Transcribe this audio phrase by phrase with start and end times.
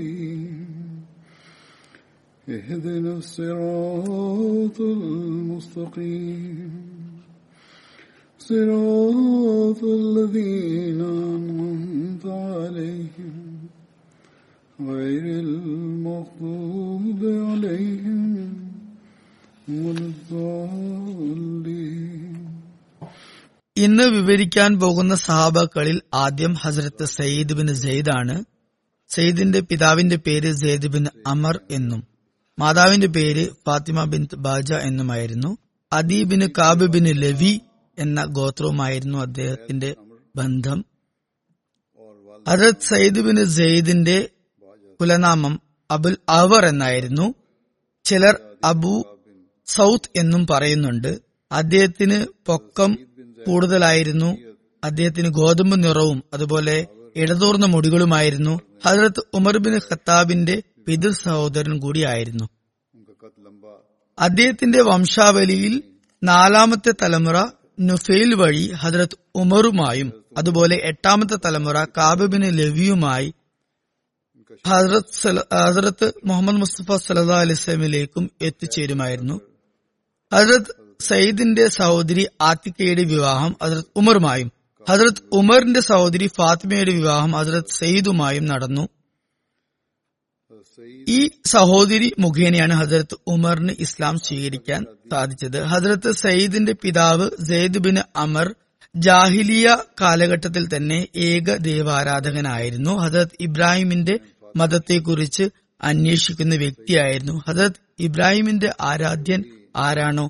[0.00, 1.04] نستعين
[2.46, 6.70] اهدنا الصراط المستقيم
[8.40, 13.34] صراط الذين أنعمت عليهم
[14.78, 18.22] غير المغضوب عليهم
[19.76, 21.54] ولا الضالين
[23.76, 28.36] ഇന്ന് വിവരിക്കാൻ പോകുന്ന സഹാബാക്കളിൽ ആദ്യം ഹസ്രത്ത് സയ്യിദ് ബിൻ സെയ്ദ് ആണ്
[29.13, 32.07] സെയ്ദിന്റെ പിതാവിന്റെ പേര് സെയ്ദ് ബിൻ അമർ എന്നും
[32.59, 35.57] മാതാവിന്റെ പേര് Fatima bin Baja എന്നുമായിരുന്നു
[35.93, 37.61] Adi bin Kaab bin Lavi
[37.99, 39.95] എന്ന ഗോത്രവുമായിരുന്നു അദ്ദേഹത്തിന്റെ
[40.35, 40.85] ബന്ധം.
[42.47, 44.29] ഹസ്രത് സയ്യിദ് ബിൻ സെയ്ദിന്റെ
[45.01, 45.61] കുലനാമം
[45.91, 47.33] അബുൽ അവർ എന്നായിരുന്നു.
[48.03, 49.19] ചിലർ അബു
[49.67, 51.21] സൗത്ത് എന്നും പറയുന്നുണ്ട്.
[51.51, 52.97] അദ്ദേഹത്തിന് പൊക്കം
[53.47, 54.37] കൂടുതലായിരുന്നു.
[54.83, 58.59] അദ്ദേഹത്തിന് ഗോതമ്പ് നിറവും അതുപോലെ ഇടതൂർന്ന മുടികളുമായിരുന്നു.
[58.85, 62.43] ഹജറത്ത് ഉമർ ബിൻ ഖത്താബിന്റെ പിതൃ സഹോദരൻ കൂടിയായിരുന്നു.
[64.19, 65.83] അദ്ദേഹത്തിന്റെ വംശാവലിയിൽ
[66.23, 67.45] നാലാമത്തെ തലമുറ
[67.79, 73.33] നുഫൈൽ വഴി ഹജറത്ത് ഉമറുമായും അതുപോലെ എട്ടാമത്തെ തലമുറ കാബിബിന് ലവിയുമായി
[74.67, 79.41] ഹസ്രത്ത് ഹസരത്ത് മുഹമ്മദ് മുസ്തഫ സല്ലാ അലിസ്ലാമിലേക്കും എത്തിച്ചേരുമായിരുന്നു.
[80.33, 84.51] ഹസ്രത്ത് സയ്യിദിന്റെ സഹോദരി ആത്തിക്കയുടെ വിവാഹം ഹസ്രത്ത് ഉമറുമായും
[84.89, 88.87] ഹസ്രത്ത് ഉമറിന്റെ സഹോദരി ഫാത്തിമയുടെ വിവാഹം ഹസ്രത് സയ്യിദുമായും നടന്നു.
[91.07, 95.61] ഈ സഹോദരി മുഖേനയാണ് ഹസരത്ത് ഉമറിന് ഇസ്ലാം സ്വീകരിക്കാൻ സാധിച്ചത്.
[95.61, 98.55] ഹസരത്ത് സയ്യിദിന്റെ പിതാവ് സെയ്ദ് ബിൻ അമർ
[98.95, 102.97] ജാഹിലിയ കാലഘട്ടത്തിൽ തന്നെ ഏക ദൈവാരാധകനായിരുന്നു.
[102.97, 104.19] ഹസരത് ഇബ്രാഹിമിന്റെ
[104.55, 105.49] മതത്തെക്കുറിച്ച്
[105.81, 107.41] അന്വേഷിക്കുന്ന വ്യക്തിയായിരുന്നു.
[107.47, 109.43] ഹസരത് ഇബ്രാഹിമിന്റെ ആരാധ്യൻ
[109.75, 110.29] ആരാണോ?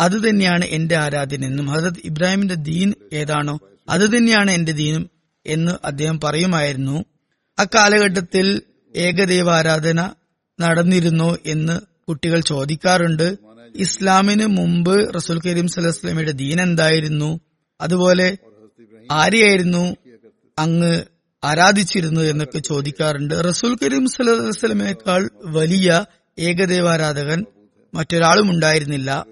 [0.00, 1.66] അത് തന്നെയാണ് എന്റെ ആരാധ്യൻ എന്നും.
[1.66, 3.58] ഹസരത് ഇബ്രാഹിമിന്റെ ദീൻ ഏതാണോ?
[3.88, 5.10] അത് തന്നെയാണ് എന്റെ ദീനും
[5.46, 7.04] എന്ന് അദ്ദേഹം പറയുമായിരുന്നു.
[7.58, 8.62] അക്കാലഘട്ടത്തിൽ
[8.96, 10.10] ഏകദൈവാരാധന
[10.60, 13.36] നടന്നിരുന്നോ എന്ന് കുട്ടികൾ ചോദിക്കാറുണ്ട്.
[13.76, 17.40] ഇസ്ലാമിന് മുമ്പ് റസൂൽ കരീം സലഹ്സ്ലമിയുടെ ദീൻ എന്തായിരുന്നു?
[17.80, 18.36] അതുപോലെ
[19.10, 19.96] ആരെയായിരുന്നു
[20.58, 21.02] അങ്ങ്
[21.44, 23.34] ആരാധിച്ചിരുന്നു എന്നൊക്കെ ചോദിക്കാറുണ്ട്.
[23.34, 26.04] റസൂൽ കരീം സലഹ്സ്ലമിനേക്കാൾ വലിയ
[26.38, 27.44] ഏകദൈവാരാധകൻ
[27.94, 29.26] മറ്റൊരാളും ഉണ്ടായിരുന്നില്ല.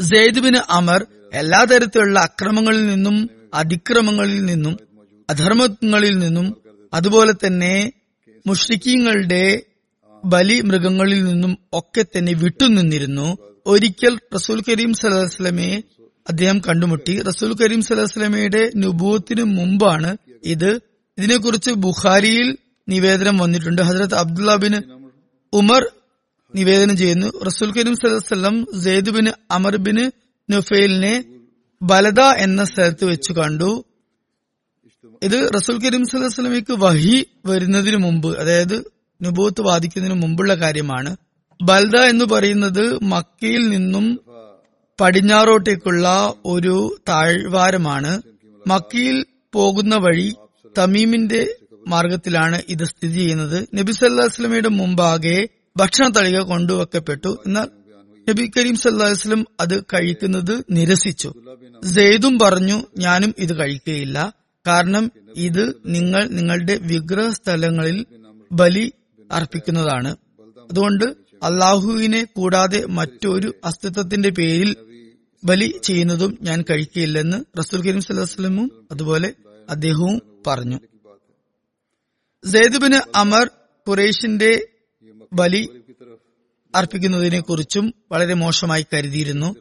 [0.00, 4.78] സെയ്ദ് ബിൻ അമർ എല്ലാ തരത്തിലുള്ള അക്രമങ്ങളിൽ നിന്നും അതിക്രമങ്ങളിൽ നിന്നും
[5.30, 6.56] അധർമ്മങ്ങളിൽ നിന്നും
[6.94, 7.92] അതുപോലെ തന്നെ
[8.46, 9.62] മുഷ്രിഖീങ്ങളുടെ
[10.24, 15.82] ബലി മൃഗങ്ങളിൽ നിന്നും ഒക്കെ തന്നെ വിട്ടുനിന്നിരുന്നു ഒരിക്കൽ റസൂൽ കരീം സലഹ്സ്ലമയെ
[16.28, 17.22] അദ്ദേഹം കണ്ടുമുട്ടി.
[17.22, 20.80] റസൂൽ കരീം സലഹ്സ്ലമയുടെ നുബൂത്തിന് മുമ്പാണ് ഇത്.
[21.18, 22.56] ഇതിനെക്കുറിച്ച് ബുഖാരിയിൽ
[22.88, 23.82] നിവേദനം വന്നിട്ടുണ്ട്.
[23.82, 24.82] ഹജരത് അബ്ദുല്ലാബിന്
[25.52, 25.86] ഉമർ
[26.54, 27.44] നിവേദനം ചെയ്യുന്നു.
[27.44, 29.76] റസൂൽ കരീം സലഹ്സ്ലം സെയ്ദ് ബിൻ അമർ
[30.50, 31.24] നുഫൈലിനെ
[31.82, 33.84] ബലദ എന്ന സ്ഥലത്ത് വെച്ച് കണ്ടു.
[35.22, 38.84] ഇത് റസൂൽ കരീം സുലമിക്ക് വഹി വരുന്നതിന് മുമ്പ് അതായത്
[39.22, 41.16] നുബൂത്ത് വാദിക്കുന്നതിന് മുമ്പുള്ള കാര്യമാണ്.
[41.62, 44.20] ബൽദ എന്ന് പറയുന്നത് മക്കയിൽ നിന്നും
[45.00, 48.22] പടിഞ്ഞാറോട്ടേക്കുള്ള ഒരു താഴ്വാരമാണ്.
[48.66, 50.34] മക്കയിൽ പോകുന്ന വഴി
[50.78, 51.56] തമീമിന്റെ
[51.88, 53.66] മാർഗത്തിലാണ് ഇത് സ്ഥിതി ചെയ്യുന്നത്.
[53.74, 57.42] നബി സല്ലാസ്ലമിയുടെ മുമ്പാകെ ഭക്ഷണ തളിക കൊണ്ടുവെക്കപ്പെട്ടു.
[57.46, 57.81] എന്നാൽ
[58.28, 61.32] നബി കരീം സല്ലാസ്ലം അത് കഴിക്കുന്നത് നിരസിച്ചു.
[61.84, 64.32] സെയ്ദും പറഞ്ഞു ഞാനും ഇത് കഴിക്കുകയില്ല.
[64.66, 68.06] കാരണം ഇത് നിങ്ങൾ നിങ്ങളുടെ വിഗ്രഹ സ്ഥലങ്ങളിൽ
[68.52, 68.92] ബലി
[69.32, 70.16] അർപ്പിക്കുന്നതാണ്.
[70.72, 71.04] അതുകൊണ്ട്
[71.42, 74.76] അള്ളാഹുവിനെ കൂടാതെ മറ്റൊരു അസ്തിത്വത്തിന്റെ പേരിൽ
[75.44, 79.34] ബലി ചെയ്യുന്നതും ഞാൻ കഴിക്കുകയില്ലെന്ന് റസൂൽ കരീം സല്ലാസ്ലമും അതുപോലെ
[79.70, 80.76] അദ്ദേഹവും പറഞ്ഞു.
[82.44, 83.50] സെയ്ദുബിന് അമർ
[83.88, 84.68] ഖുറേഷിന്റെ
[85.32, 85.68] ബലി
[86.74, 89.54] അർപ്പിക്കുന്നതിനെ കുറിച്ചും വളരെ മോശമായി കരുതിയിരുന്നു.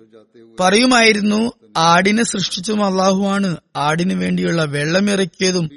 [0.60, 3.58] പറയുമായിരുന്നു ആടിനെ സൃഷ്ടിച്ചും അള്ളാഹുവാണ്.
[3.76, 5.70] ആടിനു വേണ്ടിയുള്ള വെള്ളം ഇറക്കിയതും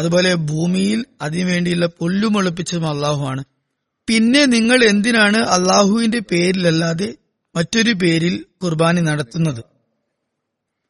[0.00, 3.44] അതുപോലെ ഭൂമിയിൽ അതിനു വേണ്ടിയുള്ള പുല്ലുമൊളിപ്പിച്ചതും അള്ളാഹുവാണ്.
[4.08, 7.14] പിന്നെ നിങ്ങൾ എന്തിനാണ് അള്ളാഹുവിന്റെ പേരിലല്ലാതെ
[7.56, 9.64] മറ്റൊരു പേരിൽ കുർബാനി നടത്തുന്നത്?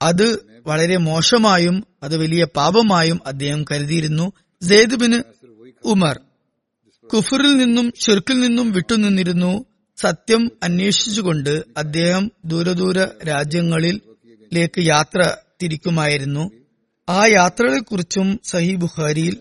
[0.03, 4.33] അത് വളരെ മോശമായും അത് വലിയ പാപമായും അദ്ദേഹം കരുതിയിരുന്നു.
[4.63, 5.23] സെയ്ദ്
[5.85, 6.21] ഉമർ
[7.15, 9.65] കുഫറിൽ നിന്നും ഷിർക്കിൽ നിന്നും വിട്ടുനിന്നിരുന്നു.
[9.97, 16.51] സത്യം അന്വേഷിച്ചുകൊണ്ട് അദ്ദേഹം ദൂരദൂര രാജ്യങ്ങളിലേക്ക് യാത്ര തിരിക്കുമായിരുന്നു.
[17.09, 19.37] ആ യാത്രകളെക്കുറിച്ചും സഹി ബുഖാരിയിൽ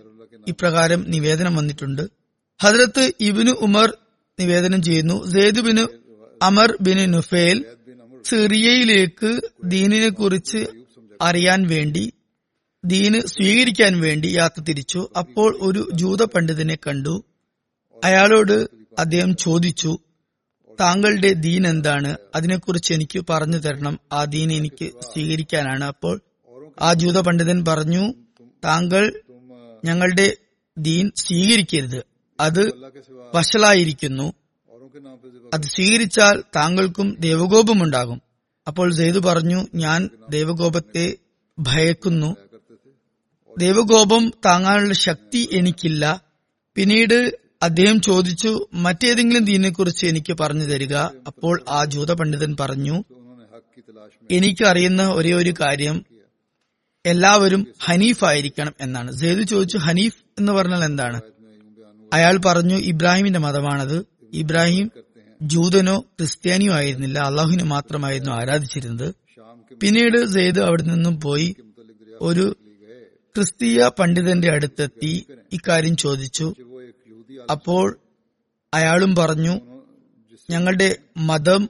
[0.48, 2.10] ഇപ്രകാരം നിവേദനം വന്നിട്ടുണ്ട്.
[2.62, 3.98] ഹദ്രത്ത് ഇബിന് ഉമർ
[4.40, 5.88] നിവേദനം ചെയ്യുന്നു Zaid bin
[6.44, 7.66] Amr bin Nufail
[8.26, 10.66] സിറിയയിലേക്ക് ദീനിനെ കുറിച്ച്
[11.22, 12.14] അറിയാൻ വേണ്ടി
[12.86, 15.10] ദീന് സ്വീകരിക്കാൻ വേണ്ടി യാത്ര തിരിച്ചു.
[15.18, 17.24] അപ്പോൾ ഒരു ജൂത പണ്ഡിതനെ കണ്ടു.
[18.04, 18.68] അയാളോട്
[19.00, 20.00] അദ്ദേഹം ചോദിച്ചു
[20.80, 22.18] താങ്കളുടെ ദീൻ എന്താണ്?
[22.36, 24.00] അതിനെക്കുറിച്ച് എനിക്ക് പറഞ്ഞു തരണം.
[24.12, 25.86] ആ ദീൻ എനിക്ക് സ്വീകരിക്കാനാണ്.
[25.86, 26.22] അപ്പോൾ
[26.82, 28.14] ആ ജൂത പണ്ഡിതൻ പറഞ്ഞു
[28.66, 29.22] താങ്കൾ
[29.86, 30.38] ഞങ്ങളുടെ
[30.78, 32.04] ദീൻ സ്വീകരിക്കരുത്.
[32.40, 32.72] അത്
[33.36, 34.34] വഷളായിരിക്കുന്നു.
[35.54, 38.22] അത് സ്വീകരിച്ചാൽ താങ്കൾക്കും ദേവകോപമുണ്ടാകും
[38.68, 41.18] അപ്പോൾ സെയ്ദ് പറഞ്ഞു ഞാൻ ദേവകോപത്തെ
[41.60, 42.36] ഭയക്കുന്നു.
[43.60, 46.22] ദേവകോപം താങ്ങാനുള്ള ശക്തി എനിക്കില്ല.
[46.76, 50.96] പിന്നീട് അദ്ദേഹം ചോദിച്ചു മറ്റേതെങ്കിലും ദീനിനെക്കുറിച്ച് എനിക്ക് പറഞ്ഞു തരിക?
[51.28, 53.04] അപ്പോൾ ആ ജൂത പണ്ഡിതൻ പറഞ്ഞു
[54.32, 56.06] എനിക്ക് അറിയുന്ന ഒരേ ഒരു കാര്യം.
[57.06, 59.12] എല്ലാവരും ഹനീഫ് ആയിരിക്കണം എന്നാണ്.
[59.12, 61.22] സെയ്ദ് ചോദിച്ചു ഹനീഫ് എന്ന് പറഞ്ഞാൽ എന്താണ്?
[62.14, 64.06] അയാൾ പറഞ്ഞു ഇബ്രാഹിമിന്റെ മതമാണത്.
[64.34, 64.92] ഇബ്രാഹിം
[65.42, 67.20] ജൂതനോ ക്രിസ്ത്യാനിയോ ആയിരുന്നില്ല.
[67.20, 69.16] അള്ളാഹുവിനെ മാത്രമായിരുന്നു ആരാധിച്ചിരുന്നത്.
[69.82, 71.56] പിന്നീട് സെയ്ദ് അവിടെ നിന്നും പോയി
[72.22, 72.56] ഒരു
[73.36, 75.26] ക്രിസ്തീയ പണ്ഡിതന്റെ അടുത്തെത്തി.
[75.54, 76.54] ഇക്കാര്യം ചോദിച്ചു
[77.52, 78.00] അപ്പോൾ
[78.74, 79.62] അയാളും പറഞ്ഞു
[80.50, 81.70] ഞങ്ങളുടെ മതം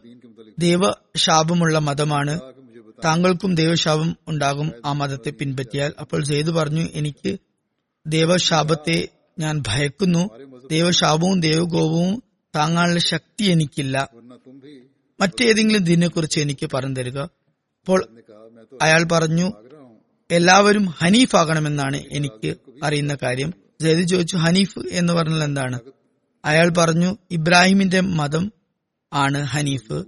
[0.60, 2.39] ദൈവശാപമുള്ള മതമാണ്.
[3.06, 5.94] താങ്കൾക്കും ദൈവശാപം ഉണ്ടാകും ആ മതത്തെ പിൻപറ്റിയാൽ.
[6.00, 7.38] അപ്പോൾ സെയ്ദ് പറഞ്ഞു എനിക്ക്
[8.07, 9.07] ദൈവശാപത്തെ
[9.39, 10.30] ഞാൻ ഭയക്കുന്നു.
[10.71, 12.24] ദൈവശാപവും ദൈവകോപവും
[12.56, 14.09] താങ്ങാനുള്ള ശക്തി എനിക്കില്ല.
[15.21, 17.19] മറ്റേതെങ്കിലും ഇതിനെക്കുറിച്ച് എനിക്ക് പറഞ്ഞു തരിക.
[17.19, 18.07] അപ്പോൾ
[18.81, 19.51] അയാൾ പറഞ്ഞു
[20.31, 23.54] എല്ലാവരും ഹനീഫാകണമെന്നാണ് എനിക്ക് അറിയുന്ന കാര്യം.
[23.83, 25.80] ജയ്ദ് ചോദിച്ചു ഹനീഫ് എന്ന് പറഞ്ഞാൽ എന്താണ്?
[26.45, 28.51] അയാൾ പറഞ്ഞു ഇബ്രാഹിമിന്റെ മതം
[29.13, 30.03] ആണ് ഹനീഫ്.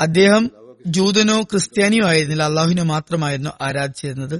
[0.00, 0.50] അദ്ദേഹം
[0.86, 2.42] ജൂതനോ ക്രിസ്ത്യാനിയോ ആയിരുന്നില്ല.
[2.42, 4.36] അള്ളാഹുവിനെ മാത്രമായിരുന്നു ആരാധിച്ചിരുന്നത്.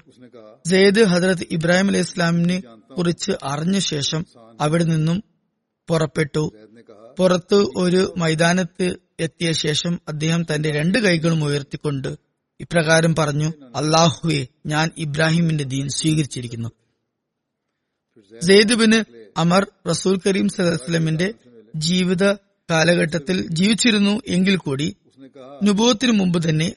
[0.67, 2.63] സെയ്ദ് ഹജറത്ത് ഇബ്രാഹിം അലൈഹി ഇസ്ലാമിനെ
[2.99, 4.27] കുറിച്ച് അറിഞ്ഞ ശേഷം
[4.61, 5.23] അവിടെ നിന്നും
[5.89, 6.53] പുറപ്പെട്ടു.
[7.19, 12.11] പുറത്ത് ഒരു മൈതാനത്ത് എത്തിയ ശേഷം അദ്ദേഹം തന്റെ രണ്ട് കൈകളും ഉയർത്തിക്കൊണ്ട്
[12.61, 16.69] ഇപ്രകാരം പറഞ്ഞു അള്ളാഹുവെ ഞാൻ ഇബ്രാഹിമിന്റെ ദീൻ സ്വീകരിച്ചിരിക്കുന്നു.
[18.39, 19.05] സെയ്ദ് ബിന്
[19.37, 21.35] അമർ റസൂൽ കരീം സലഹ്സ്ലമിന്റെ
[21.77, 22.33] ജീവിത
[22.71, 24.97] കാലഘട്ടത്തിൽ ജീവിച്ചിരുന്നു എങ്കിൽ കൂടി
[25.65, 26.75] നുബോത്തിന് മുമ്പ് തന്നെ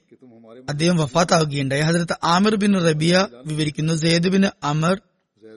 [0.69, 5.01] അദ്ദേഹം വഫാത്താവുകയുണ്ടായി ഹജരത്ത് ആമിർ ബിൻ റബിയ വിവരിക്കുന്നു സെയ്ദ് അമർ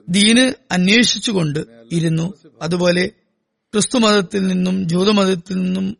[0.09, 1.59] ദീന് അന്വേഷിച്ചുകൊണ്ട്
[1.91, 2.33] ഇരുന്നു.
[2.61, 3.07] അതുപോലെ
[3.73, 5.97] ക്രിസ്തു മതത്തിൽ നിന്നും ജൂതമതത്തിൽ നിന്നും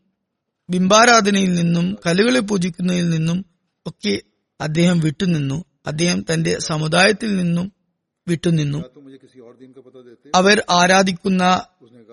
[0.70, 3.46] ബിംബാരാധനയിൽ നിന്നും കലുകളെ പൂജിക്കുന്നതിൽ നിന്നും
[3.86, 4.22] ഒക്കെ
[4.62, 5.66] അദ്ദേഹം വിട്ടുനിന്നു.
[5.88, 7.72] അദ്ദേഹം തന്റെ സമുദായത്തിൽ നിന്നും
[8.28, 8.78] വിട്ടുനിന്നു.
[10.36, 11.64] അവർ ആരാധിക്കുന്ന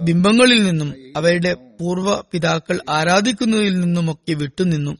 [0.02, 4.96] ബിംബങ്ങളിൽ നിന്നും അവരുടെ പൂർവ പിതാക്കൾ ആരാധിക്കുന്നതിൽ നിന്നുമൊക്കെ വിട്ടുനിന്നു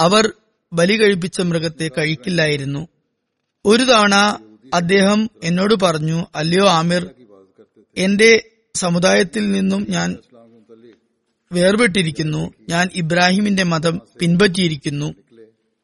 [0.00, 0.32] അവർ
[0.72, 2.88] ബലി കഴിപ്പിച്ച മൃഗത്തെ കഴിക്കില്ലായിരുന്നു.
[3.64, 4.14] ഒരു തവണ
[4.74, 7.10] അദ്ദേഹം എന്നോട് പറഞ്ഞു അല്ലയോ ആമിർ
[7.96, 10.16] എന്റെ സമുദായത്തിൽ നിന്നും ഞാൻ
[11.52, 12.52] വേർപെട്ടിരിക്കുന്നു.
[12.68, 15.14] ഞാൻ ഇബ്രാഹിമിന്റെ മതം പിൻപറ്റിയിരിക്കുന്നു.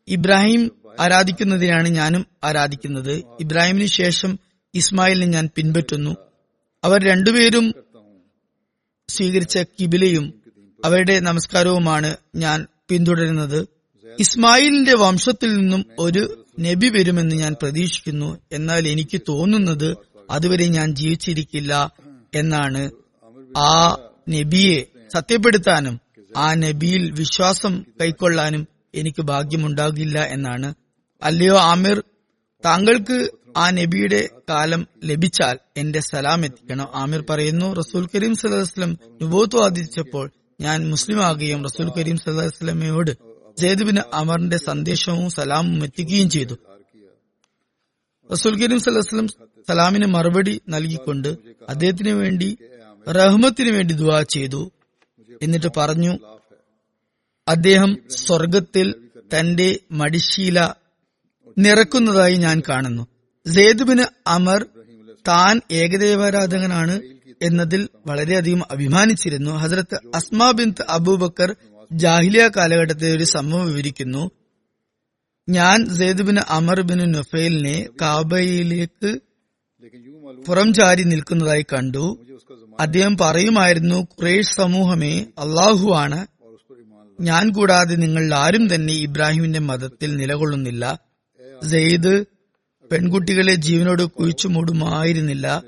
[0.09, 3.25] ഇബ്രാഹിം ആരാധിക്കുന്നതിനാണ് ഞാനും ആരാധിക്കുന്നത്.
[3.41, 4.39] ഇബ്രാഹിമിന് ശേഷം
[4.75, 6.17] ഇസ്മായിലിനെ ഞാൻ പിൻപറ്റുന്നു.
[6.85, 7.75] അവർ രണ്ടുപേരും
[9.09, 10.35] സ്വീകരിച്ച കിബിലയും
[10.85, 13.67] അവരുടെ നമസ്കാരവുമാണ് ഞാൻ പിന്തുടരുന്നത്.
[14.19, 18.41] ഇസ്മായിലിന്റെ വംശത്തിൽ നിന്നും ഒരു നബി വരുമെന്ന് ഞാൻ പ്രതീക്ഷിക്കുന്നു.
[18.53, 19.97] എന്നാൽ എനിക്ക് തോന്നുന്നത്
[20.31, 21.93] അതുവരെ ഞാൻ ജീവിച്ചിരിക്കില്ല
[22.35, 22.91] എന്നാണ്.
[23.57, 23.97] ആ
[24.29, 26.01] നബിയെ സത്യപ്പെടുത്താനും
[26.37, 30.75] ആ നബിയിൽ വിശ്വാസം കൈക്കൊള്ളാനും എനിക്ക് ഭാഗ്യമുണ്ടാകില്ല എന്നാണ്.
[31.23, 32.05] അല്ലയോ ആമിർ
[32.65, 36.89] താങ്കൾക്ക് ആ നബിയുടെ കാലം ലഭിച്ചാൽ എന്റെ സലാം എത്തിക്കണം.
[36.95, 40.31] ആമിർ പറയുന്നു റസൂൽ കരീം സലഹ്സ്ലം നുബോത്ത് വാദിച്ചപ്പോൾ
[40.61, 42.17] ഞാൻ മുസ്ലിം ആകുകയും റസൂൽ കരീം
[43.61, 46.55] സെയ്ദ് ബിൻ അമറിന്റെ സന്ദേശവും സലാമും എത്തിക്കുകയും ചെയ്തു.
[48.33, 49.29] റസൂൽ കരീം വസല്ലം
[49.69, 51.29] സലാമിന് മറുപടി നൽകിക്കൊണ്ട്
[51.69, 52.59] അദ്ദേഹത്തിന് വേണ്ടി
[53.09, 54.71] റഹ്മത്തിന് വേണ്ടി ദുവാ ചെയ്തു.
[55.43, 56.19] എന്നിട്ട് പറഞ്ഞു
[57.49, 58.95] അദ്ദേഹം സ്വർഗത്തിൽ
[59.39, 60.73] തന്റെ മടിശീല
[61.59, 63.14] നിറക്കുന്നതായി ഞാൻ കാണുന്നു.
[63.47, 64.67] സെയ്ദുബിന് അമർ
[65.29, 67.03] താൻ ഏകദേവാരാധകനാണ്
[67.43, 69.51] എന്നതിൽ വളരെയധികം അഭിമാനിച്ചിരുന്നു.
[69.51, 71.57] ഹസരത്ത് അസ്മ ബിൻ അബൂബക്കർ
[71.93, 74.31] ജാഹിലിയ കാലഘട്ടത്തെ ഒരു സംഭവം വിവരിക്കുന്നു.
[75.49, 79.19] ഞാൻ സെയ്ദ്ബിന് അമർ ബിൻ നുഫൈലിനെ കാബയിലേക്ക്
[80.47, 82.27] പുറം ചാരി നിൽക്കുന്നതായി കണ്ടു.
[82.81, 86.27] അദ്ദേഹം പറയുമായിരുന്നു ഖുറേഷ് സമൂഹമേ അള്ളാഹു ആണ്.
[87.21, 91.01] ഞാൻ കൂടാതെ നിങ്ങൾ ആരും തന്നെ ഇബ്രാഹിമിന്റെ മതത്തിൽ നിലകൊള്ളുന്നില്ല.
[91.71, 92.25] സെയ്ദ്
[92.93, 95.63] പെൺകുട്ടികളെ ജീവനോട് കുഴിച്ചു മൂടുമായിരുന്നില്ല.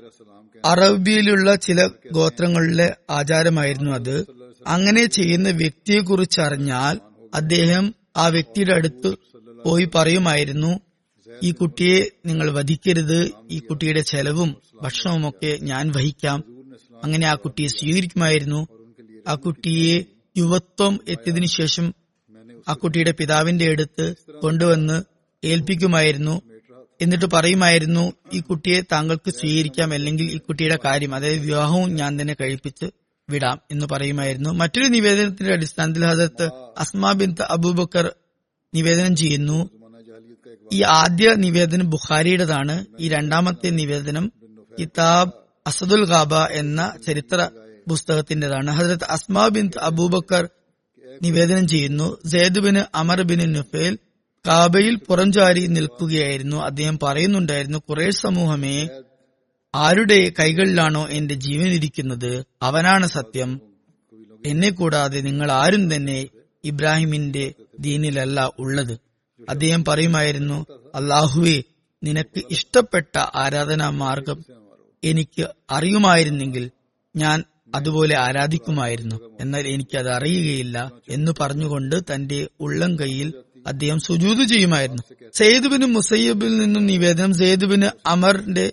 [0.65, 4.25] അറബിയിലുള്ള ചില ഗോത്രങ്ങളിലെ ആചാരമായിരുന്നു അത്.
[4.67, 6.99] അങ്ങനെ ചെയ്യുന്ന വ്യക്തിയെക്കുറിച്ച് അറിഞ്ഞാൽ
[7.33, 9.15] അദ്ദേഹം ആ വ്യക്തിയുടെ അടുത്ത്
[9.65, 10.79] പോയി പറയുമായിരുന്നു
[11.43, 16.43] ഈ കുട്ടിയെ നിങ്ങൾ വധിക്കരുത് ഈ കുട്ടിയുടെ ചെലവും ഭക്ഷണവുമൊക്കെ ഞാൻ വഹിക്കാം.
[17.03, 18.67] അങ്ങനെ ആ കുട്ടിയെ സ്വീകരിക്കുമായിരുന്നു.
[19.27, 20.05] ആ കുട്ടിയെ
[20.37, 21.93] യുവത്വം എത്തിയതിനു ശേഷം
[22.69, 25.03] ആ കുട്ടിയുടെ പിതാവിന്റെ അടുത്ത് കൊണ്ടുവന്ന്
[25.43, 26.41] ഏൽപ്പിക്കുമായിരുന്നു.
[27.01, 32.85] എന്നിട്ട് പറയുമായിരുന്നു ഈ കുട്ടിയെ താങ്കൾക്ക് സ്വീകരിക്കാം അല്ലെങ്കിൽ ഈ കുട്ടിയുടെ കാര്യം അതായത് വിവാഹവും ഞാൻ തന്നെ കഴിപ്പിച്ച്
[33.29, 34.49] വിടാം എന്ന് പറയുമായിരുന്നു.
[34.49, 36.45] മറ്റൊരു നിവേദനത്തിന്റെ അടിസ്ഥാനത്തിൽ ഹസരത്ത്
[36.77, 38.15] അസ്മാ ബിൻ അബൂബക്കർ
[38.73, 39.69] നിവേദനം ചെയ്യുന്നു
[40.73, 42.85] ഈ ആദ്യ നിവേദനം ബുഖാരിയുടേതാണ്.
[42.99, 44.31] ഈ രണ്ടാമത്തെ നിവേദനം
[44.79, 45.31] കിതാബ്
[45.67, 47.49] അസദുൽ ഖാബ എന്ന ചരിത്ര
[47.89, 50.49] പുസ്തകത്തിന്റേതാണ് ഹസരത്ത് അസ്മാ ബിൻ അബൂബക്കർ
[51.23, 53.93] നിവേദനം ചെയ്യുന്നു Zaid bin Amr bin Nufail
[54.47, 56.57] കാബയിൽ പുറംചാരി നിൽക്കുകയായിരുന്നു.
[56.57, 58.87] അദ്ദേഹം പറയുന്നുണ്ടായിരുന്നു കുറേ സമൂഹമേ
[59.75, 62.45] ആരുടെ കൈകളിലാണോ എന്റെ ജീവൻ ഇരിക്കുന്നത്?
[62.61, 63.61] അവനാണ് സത്യം.
[64.45, 66.27] എന്നെ കൂടാതെ നിങ്ങൾ ആരും തന്നെ
[66.63, 68.99] ഇബ്രാഹിമിന്റെ ദീനിലല്ല ഉള്ളത്.
[69.49, 71.63] അദ്ദേഹം പറയുമായിരുന്നു അള്ളാഹുവെ
[72.03, 74.45] നിനക്ക് ഇഷ്ടപ്പെട്ട ആരാധനാ മാർഗം
[75.03, 76.71] എനിക്ക് അറിയുമായിരുന്നെങ്കിൽ
[77.15, 77.43] ഞാൻ
[77.75, 79.15] അതുപോലെ ആരാധിക്കുമായിരുന്നു.
[79.41, 83.33] എന്നാൽ എനിക്കത് അറിയുകയില്ല എന്ന് പറഞ്ഞുകൊണ്ട് തന്റെ ഉള്ളം കൈയിൽ
[83.67, 85.03] അദ്ദേഹം സുജൂത് ചെയ്യുമായിരുന്നു.
[85.33, 88.71] സെയ്ദുബിന് മുസയ്യബിൽ നിന്നും നിവേദനം സെയ്ദുബിന് അമറിന്റെ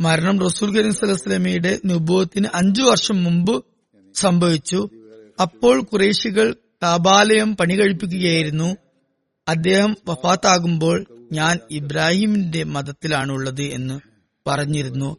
[0.00, 3.64] മരണം റസൂൽ കരീം സലഹ്സ്ലമിയുടെ നുബോത്തിന് അഞ്ചു വർഷം മുമ്പ്
[4.14, 4.88] സംഭവിച്ചു.
[5.40, 8.76] അപ്പോൾ കുറേശികൾ കാബാലയം പണി കഴിപ്പിക്കുകയായിരുന്നു.
[9.48, 14.00] അദ്ദേഹം വഫാത്താകുമ്പോൾ ഞാൻ ഇബ്രാഹിമിന്റെ മതത്തിലാണുള്ളത് എന്ന്
[14.46, 15.16] പറഞ്ഞിരുന്നു.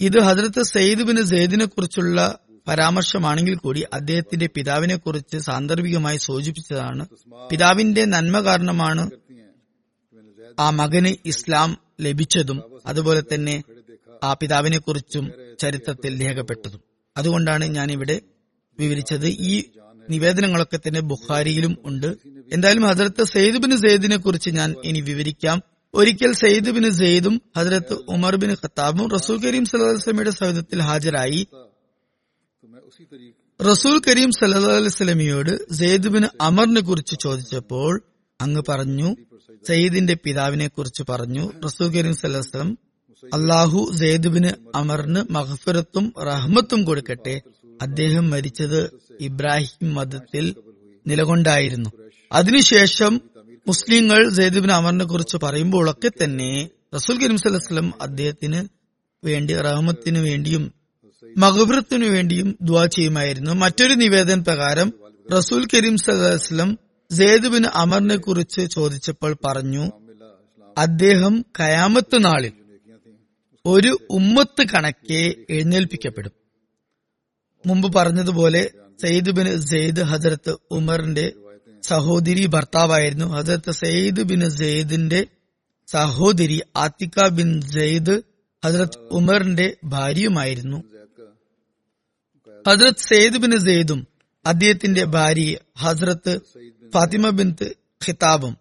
[0.00, 2.38] ഇത് ഹജ്രത്ത് സെയ്ദ് ബിൻ സെയ്ദിനെ കുറിച്ചുള്ള
[2.70, 7.06] പരാമർശമാണെങ്കിൽ കൂടി അദ്ദേഹത്തിന്റെ പിതാവിനെക്കുറിച്ച് സാന്ദർഭികമായി സൂചിപ്പിച്ചതാണ്.
[7.50, 9.10] പിതാവിന്റെ നന്മ കാരണമാണ്
[10.58, 13.62] ആ മകന് ഇസ്ലാം ലഭിച്ചതും അതുപോലെ തന്നെ
[14.22, 16.80] ആ പിതാവിനെക്കുറിച്ചും ചരിത്രത്തിൽ രേഖപ്പെട്ടതും.
[17.16, 18.20] അതുകൊണ്ടാണ് ഞാൻ ഇവിടെ
[18.78, 19.26] വിവരിച്ചത്.
[19.26, 19.64] ഈ
[20.10, 22.16] നിവേദനങ്ങളൊക്കെ തന്നെ ബുഖാരിയിലും ഉണ്ട്.
[22.52, 25.62] എന്തായാലും ഹജറത്ത് സെയ്ദ് ബിൻ സെയ്ദിനെ കുറിച്ച് ഞാൻ ഇനി വിവരിക്കാം.
[25.94, 31.46] ഒരിക്കൽ സെയ്ദ് ബിൻ സെയ്ദും ഹജരത്ത് ഉമർ ബിൻ ഖത്താബും റസൂൽ കരീം സലഹുസ്ലമിയുടെ സൗദത്തിൽ ഹാജരായി.
[33.60, 38.02] റസൂൽ കരീം സല്ലല്ലാഹു അലൈഹി വസല്ലമയോട് സെയ്ദ് ബിൻ അമറിനെ കുറിച്ച് ചോദിച്ചപ്പോൾ
[38.40, 39.16] അങ്ങ് പറഞ്ഞു
[39.68, 42.78] സയ്യിദിന്റെ പിതാവിനെ കുറിച്ച് പറഞ്ഞു റസൂൽ കരീം സല്ലാസ്ലം
[43.34, 47.40] അള്ളാഹു സെയ്ദുബിന് അമറിന് മഹഫിറത്തും റഹ്മത്തും കൊടുക്കട്ടെ.
[47.82, 48.80] അദ്ദേഹം മരിച്ചത്
[49.20, 50.54] ഇബ്രാഹിം മതത്തിൽ
[51.06, 51.90] നിലകൊണ്ടായിരുന്നു.
[52.32, 53.12] അതിനുശേഷം
[53.66, 58.60] മുസ്ലിങ്ങൾ സെയ്ദ് ബിൻ അമറിനെ കുറിച്ച് പറയുമ്പോഴൊക്കെ തന്നെ റസൂൽ കരീം സല്ലാസ്ലം അദ്ദേഹത്തിന്
[59.24, 60.79] വേണ്ടി റഹ്മത്തിന് വേണ്ടിയും
[61.36, 63.50] മഹബറത്തിനു വേണ്ടിയും ദ്വാ ചെയ്യുമായിരുന്നു.
[63.50, 64.92] മറ്റൊരു നിവേദന പ്രകാരം
[65.32, 66.78] റസൂൽ കരീം സലഹ്സ്ലം
[67.12, 69.90] സെയ്ദ് അമറിനെ കുറിച്ച് ചോദിച്ചപ്പോൾ പറഞ്ഞു
[70.78, 72.52] അദ്ദേഹം കയാമത്ത് നാളിൽ
[73.66, 76.32] ഒരു ഉമ്മത്ത് കണക്കെ എഴുന്നേൽപ്പിക്കപ്പെടും.
[77.66, 81.32] മുമ്പ് പറഞ്ഞതുപോലെ സെയ്ദ് ബിൻ സെയ്ദ് ഹജറത്ത് ഉമറിന്റെ
[81.82, 83.24] സഹോദരി ഭർത്താവായിരുന്നു.
[83.24, 85.26] ഹജറത്ത് സെയ്ദ് ബിൻ സെയ്ദിന്റെ
[85.88, 88.22] സഹോദരി ആത്തിക്ക ബിൻ സെയ്ദ്
[88.64, 90.82] ഹജറത്ത് ഉമറിന്റെ ഭാര്യയുമായിരുന്നു.
[92.68, 94.06] ഹജ്രത് സെയ്ദ് ബിൻ സെയ്ദും
[94.46, 96.40] അദ്ദേഹത്തിന്റെ ഭാര്യ ഹസ്രത്ത്
[96.94, 97.56] ഫാത്തിമ ബിൻ
[98.06, 98.56] ഖിതാബും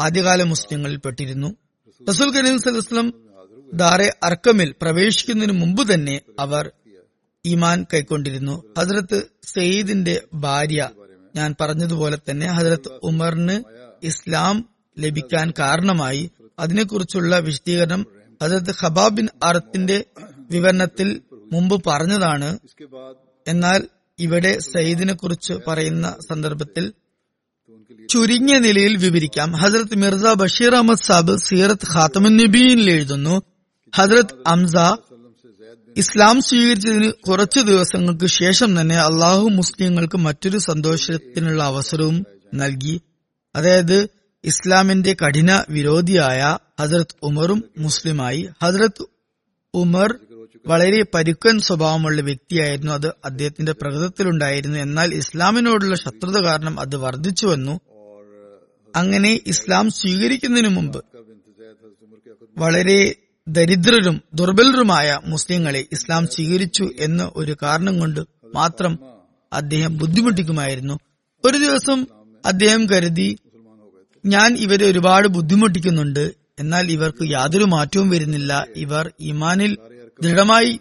[0.00, 1.56] ആദ്യകാല മുസ്ലിങ്ങളിൽ പെട്ടിരുന്നു
[2.08, 3.14] റസൂൽ കരീം സലഹ്സ്ലം
[3.74, 6.70] ദാറെ അർക്കമിൽ പ്രവേശിക്കുന്നതിന് മുമ്പ് തന്നെ അവർ
[7.46, 8.64] ഈമാൻ കൈക്കൊണ്ടിരുന്നു.
[8.78, 10.90] ഹജ്രത്ത് സെയ്ദിന്റെ ഭാര്യ
[11.36, 13.56] ഞാൻ പറഞ്ഞതുപോലെ തന്നെ ഹജ്രത്ത് ഉമറിന്
[14.02, 14.68] ഇസ്ലാം
[14.98, 16.30] ലഭിക്കാൻ കാരണമായി.
[16.58, 18.06] അതിനെക്കുറിച്ചുള്ള വിശദീകരണം
[18.42, 20.04] ഹജ്രത്ത് ഖബാബിൻ അറത്തിന്റെ
[20.50, 22.58] വിവരണത്തിൽ മുമ്പ് പറഞ്ഞതാണ്.
[23.48, 23.88] എന്നാൽ
[24.18, 26.92] ഇവിടെ സയ്യിദിനെ കുറിച്ച് പറയുന്ന സന്ദർഭത്തിൽ
[28.10, 29.52] ചുരുങ്ങിയ നിലയിൽ വിവരിക്കാം.
[29.52, 33.42] ഹസരത് മിർസ ബഷീർ അഹമ്മദ് സാബ് സീറത്ത് ഖാത്തമു നബീനിൽ എഴുതുന്നു
[33.96, 34.76] ഹസരത് അംസ
[35.96, 43.00] ഇസ്ലാം സ്വീകരിച്ചതിന് കുറച്ചു ദിവസങ്ങൾക്ക് ശേഷം തന്നെ അള്ളാഹു മുസ്ലിങ്ങൾക്ക് മറ്റൊരു സന്തോഷത്തിനുള്ള അവസരവും നൽകി.
[43.56, 44.08] അതായത്
[44.44, 48.48] ഇസ്ലാമിന്റെ കഠിന വിരോധിയായ ഹസരത് ഉമറും മുസ്ലിമായി.
[48.62, 49.04] ഹസരത്
[49.74, 50.18] ഉമർ
[50.68, 53.06] വളരെ പരുക്കൻ സ്വഭാവമുള്ള വ്യക്തിയായിരുന്നു അത്.
[53.24, 54.78] അദ്ദേഹത്തിന്റെ പ്രകൃതത്തിലുണ്ടായിരുന്നു.
[54.78, 57.80] എന്നാൽ ഇസ്ലാമിനോടുള്ള ശത്രുത കാരണം അത് വർദ്ധിച്ചു വന്നു.
[58.96, 61.04] അങ്ങനെ ഇസ്ലാം സ്വീകരിക്കുന്നതിനു മുമ്പ്
[62.58, 63.14] വളരെ
[63.48, 68.20] ദരിദ്രരും ദുർബലരുമായ മുസ്ലിങ്ങളെ ഇസ്ലാം സ്വീകരിച്ചു എന്ന ഒരു കാരണം കൊണ്ട്
[68.54, 68.98] മാത്രം
[69.52, 70.98] അദ്ദേഹം ബുദ്ധിമുട്ടിക്കുമായിരുന്നു.
[71.44, 72.06] ഒരു ദിവസം
[72.46, 73.38] അദ്ദേഹം കരുതി
[74.26, 76.34] ഞാൻ ഇവരെ ഒരുപാട് ബുദ്ധിമുട്ടിക്കുന്നുണ്ട്.
[76.58, 78.66] എന്നാൽ ഇവർക്ക് യാതൊരു മാറ്റവും വരുന്നില്ല.
[78.76, 79.76] ഇവർ ഇമാനിൽ
[80.22, 80.80] ദൃഢമായി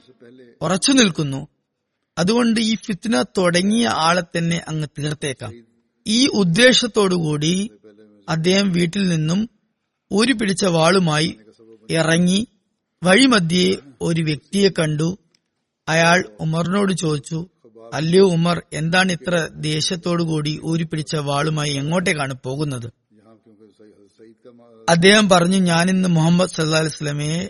[0.62, 1.48] ഉറച്ചു നിൽക്കുന്നു.
[2.17, 5.53] അതുകൊണ്ട് ഈ ഫിത്ന തുടങ്ങിയ ആളെ തന്നെ അങ്ങ് തീർത്തേക്കാം.
[6.08, 7.72] ഈ ഉദ്ദേശത്തോടുകൂടി
[8.29, 9.50] അദ്ദേഹം വീട്ടിൽ നിന്നും
[10.12, 11.38] ഒരു പിടിച്ച വാളുമായി
[11.89, 12.48] ഇറങ്ങി
[13.03, 15.17] വഴിമധ്യേ ഒരു വ്യക്തിയെ കണ്ടു.
[15.89, 17.48] അയാൾ ഉമറിനോട് ചോദിച്ചു
[17.94, 22.88] അല്ലയോ ഉമർ എന്താണ് ഇത്ര ദേഷ്യത്തോടുകൂടി ഊരി പിടിച്ച വാളുമായി എങ്ങോട്ടേക്കാണ് പോകുന്നത്?
[24.89, 27.50] അദ്ദേഹം പറഞ്ഞു ഞാൻ ഇന്ന് മുഹമ്മദ് സല്ലാ അലിസ്ലമയെ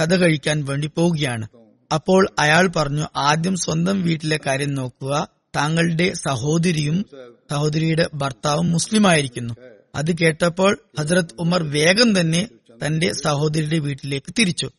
[0.00, 1.46] കഥ കഴിക്കാൻ വേണ്ടി പോവുകയാണ്.
[1.92, 5.28] അപ്പോൾ അയാൾ പറഞ്ഞു ആദ്യം സ്വന്തം വീട്ടിലെ കാര്യം നോക്കുക.
[5.56, 7.04] താങ്കളുടെ സഹോദരിയും
[7.50, 9.54] സഹോദരിയുടെ ഭർത്താവും മുസ്ലിമായിരിക്കുന്നു
[9.94, 12.48] അത് കേട്ടപ്പോൾ ഹസ്രത് ഉമർ വേഗം തന്നെ
[12.86, 14.70] തന്റെ സഹോദരിയുടെ വീട്ടിലേക്ക് തിരിച്ചു.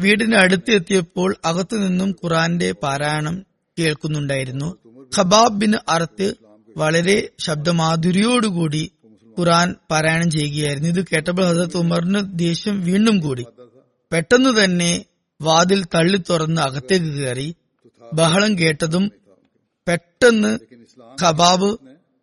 [0.00, 3.46] വീടിന് അടുത്തെത്തിയപ്പോൾ അകത്തു നിന്നും ഖുറാന്റെ പാരായണം
[3.78, 4.76] കേൾക്കുന്നുണ്ടായിരുന്നു.
[5.18, 6.34] ഖബാബ് ബിൻ അറത്ത്
[6.76, 8.90] വളരെ ശബ്ദമാധുരിയോടുകൂടി
[9.38, 10.88] ഖുറാൻ പാരായണം ചെയ്യുകയായിരുന്നു.
[10.88, 13.44] ഇത് കേട്ടപ്പോൾ ഹസരത്ത് ഉമറിന് ദേഷ്യം വീണ്ടും കൂടി.
[14.12, 15.04] പെട്ടെന്ന് തന്നെ
[15.40, 17.48] വാതിൽ തള്ളി തുറന്ന് അകത്തേക്ക് കയറി
[18.14, 19.04] ബഹളം കേട്ടതും
[19.86, 20.58] പെട്ടെന്ന്
[21.22, 21.70] ഖബാബ്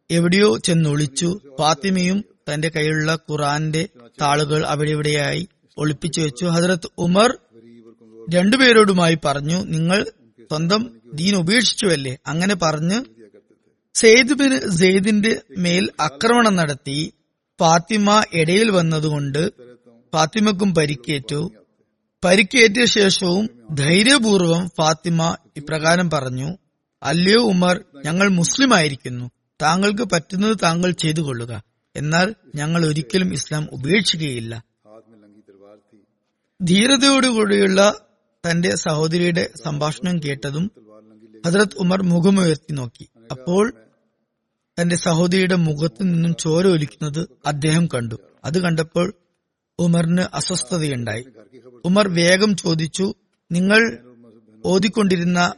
[0.10, 1.30] എവിടെയോ ചെന്നൊളിച്ചു
[1.60, 3.90] ഫാത്തിമയും തന്റെ കയ്യിലുള്ള ഖുറാന്റെ
[4.22, 6.46] താളുകൾ അവിടെ ഇവിടെയായി ഒളിപ്പിച്ചു വെച്ചു.
[6.46, 7.38] ഹസരത്ത് ഉമർ
[8.34, 10.00] രണ്ടുപേരോടുമായി പറഞ്ഞു നിങ്ങൾ
[10.52, 10.82] സ്വന്തം
[11.14, 12.18] ദീൻ ഉപേക്ഷിച്ചുവല്ലേ?
[12.28, 12.98] അങ്ങനെ പറഞ്ഞ്
[13.96, 17.14] സെയ്ദ് ബിൻ സെയ്ദിന്റെ മേൽ ആക്രമണം നടത്തി.
[17.60, 19.42] ഫാത്തിമ ഇടയിൽ വന്നതുകൊണ്ട്
[20.14, 21.42] ഫാത്തിമക്കും പരിക്കേറ്റു.
[22.24, 26.58] പരിക്കേറ്റ ശേഷവും ധൈര്യപൂർവം ഫാത്തിമ ഇപ്രകാരം പറഞ്ഞു
[27.04, 31.64] അല്ലയോ ഉമർ ഞങ്ങൾ മുസ്ലിം ആയിരിക്കുന്നു താങ്കൾക്ക് പറ്റുന്നത് താങ്കൾ ചെയ്തു കൊള്ളുക
[31.96, 34.64] എന്നാൽ ഞങ്ങൾ ഒരിക്കലും ഇസ്ലാം ഉപേക്ഷിക്കുകയില്ല.
[36.62, 37.96] ധീരതയോടുകൂടിയുള്ള
[38.44, 40.72] തന്റെ സഹോദരിയുടെ സംഭാഷണം കേട്ടതും
[41.46, 43.08] ഹജ്രത് ഉമർ മുഖമുയർത്തി നോക്കി.
[43.32, 43.74] അപ്പോൾ
[44.80, 48.16] തന്റെ സഹോദരിയുടെ മുഖത്തു നിന്നും ചോര ഒലിക്കുന്നത് അദ്ദേഹം കണ്ടു.
[48.46, 49.14] അത് കണ്ടപ്പോൾ
[49.80, 51.26] ഉമറിന് അസ്വസ്ഥതയുണ്ടായി.
[51.86, 53.16] ഉമർ വേഗം ചോദിച്ചു
[53.52, 53.98] നിങ്ങൾ
[54.66, 55.54] ഓതിക്കൊണ്ടിരുന്ന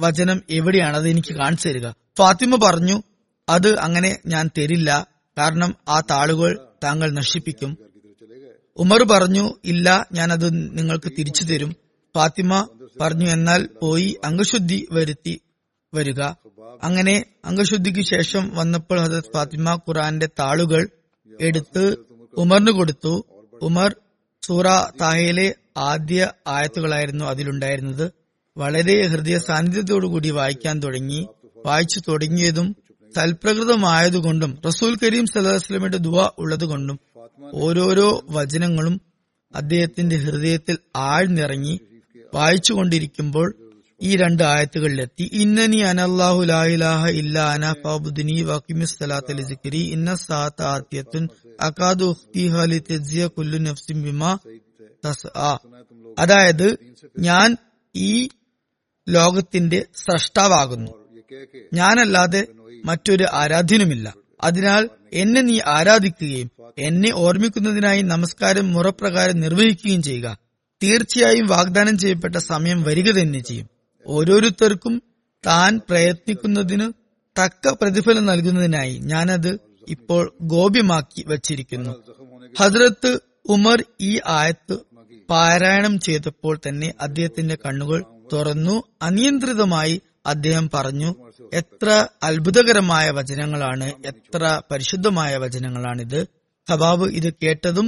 [0.00, 1.90] വചനം എവിടെയാണ് അത് എനിക്ക് കാണിച്ചു തരിക?
[1.90, 3.02] ഫാത്തിമ പറഞ്ഞു
[3.48, 5.06] അത് അങ്ങനെ ഞാൻ തരില്ല.
[5.38, 7.78] കാരണം ആ താളുകൾ താങ്കൾ നശിപ്പിക്കും.
[8.76, 11.76] ഉമർ പറഞ്ഞു ഇല്ല ഞാനത് നിങ്ങൾക്ക് തിരിച്ചു തരും.
[12.14, 12.68] ഫാത്തിമ
[13.00, 15.40] പറഞ്ഞു എന്നാൽ പോയി അംഗശുദ്ധി വരുത്തി
[15.94, 16.20] വരിക.
[16.82, 20.88] അങ്ങനെ അംഗശുദ്ധിക്ക് ശേഷം വന്നപ്പോൾ ഹസരത് ഫാത്തിമ ഖുറാന്റെ താളുകൾ
[21.40, 21.96] എടുത്ത്
[22.36, 23.24] ഉമറിന് കൊടുത്തു.
[23.62, 23.96] ഉമർ
[24.42, 24.66] സൂറ
[25.00, 28.12] താഹയിലെ ആദ്യ ആയത്തുകളായിരുന്നു അതിലുണ്ടായിരുന്നത്.
[28.56, 31.28] വളരെ ഹൃദയ സാന്നിധ്യത്തോടുകൂടി വായിക്കാൻ തുടങ്ങി.
[31.66, 32.76] വായിച്ചു തുടങ്ങിയതും
[33.16, 37.00] സൽപ്രകൃതമായതുകൊണ്ടും റസൂൽ കരീം സലഹസ്ലമിന്റെ ദുവ ഉള്ളതുകൊണ്ടും
[37.54, 39.00] ഓരോരോ വചനങ്ങളും
[39.54, 41.80] അദ്ദേഹത്തിന്റെ ഹൃദയത്തിൽ ആഴ്ന്നിറങ്ങി
[42.34, 43.54] വായിച്ചുകൊണ്ടിരിക്കുമ്പോൾ
[44.00, 45.30] ഈ രണ്ട് ആയത്തുകളിലെത്തി.
[45.32, 51.28] ഇന്നനി അനല്ലാഹു ലാഹ ഇല്ല അന ഫാബുദിനി വക്കിമിസ്ലാത്തലി ഇന്ന സാത്ത ആത്യത്തുൻ
[51.60, 52.16] അക്കാദു
[53.58, 54.24] നഫ്സിം
[56.18, 56.76] അതായത്
[57.18, 57.56] ഞാൻ
[57.96, 58.28] ഈ
[59.08, 60.90] ലോകത്തിന്റെ സ്രഷ്ടാവാകുന്നു.
[61.74, 62.46] ഞാനല്ലാതെ
[62.84, 64.14] മറ്റൊരു ആരാധ്യനുമില്ല.
[64.42, 70.38] അതിനാൽ എന്നെ നീ ആരാധിക്കുകയും എന്നെ ഓർമ്മിക്കുന്നതിനായി നമസ്കാരം മുറപ്രകാരം നിർവഹിക്കുകയും ചെയ്യുക.
[70.82, 73.77] തീർച്ചയായും വാഗ്ദാനം ചെയ്യപ്പെട്ട സമയം വരിക തന്നെ ചെയ്യും.
[74.08, 75.02] ഓരോരുത്തർക്കും
[75.46, 76.86] താൻ പ്രയത്നിക്കുന്നതിന്
[77.36, 79.50] തക്ക പ്രതിഫലം നൽകുന്നതിനായി ഞാനത്
[79.88, 81.92] ഇപ്പോൾ ഗോപ്യമാക്കി വച്ചിരിക്കുന്നു.
[82.60, 83.10] ഹസ്രത്ത്
[83.48, 84.76] ഉമർ ഈ ആയത്ത്
[85.30, 88.82] പാരായണം ചെയ്തപ്പോൾ തന്നെ അദ്ദേഹത്തിന്റെ കണ്ണുകൾ തുറന്നു.
[89.02, 91.10] അനിയന്ത്രിതമായി അദ്ദേഹം പറഞ്ഞു
[91.52, 91.88] എത്ര
[92.22, 96.20] അത്ഭുതകരമായ വചനങ്ങളാണ് എത്ര പരിശുദ്ധമായ വചനങ്ങളാണിത്.
[96.68, 97.86] ഹബാബ് ഇത് കേട്ടതും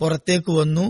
[0.00, 0.86] പുറത്തേക്ക് വന്നു.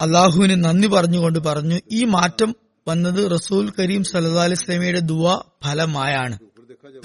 [0.00, 2.50] അള്ളാഹുവിന് നന്ദി പറഞ്ഞുകൊണ്ട് പറഞ്ഞു ഈ മാറ്റം
[2.90, 6.36] വന്നത് റസൂൽ കരീം സല്ലാ അലിസ്ലമിയുടെ ദുവ ഫലമായാണ്.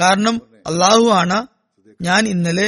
[0.01, 0.35] കാരണം
[0.67, 1.39] അള്ളാഹു ആണ്
[2.01, 2.67] ഞാൻ ഇന്നലെ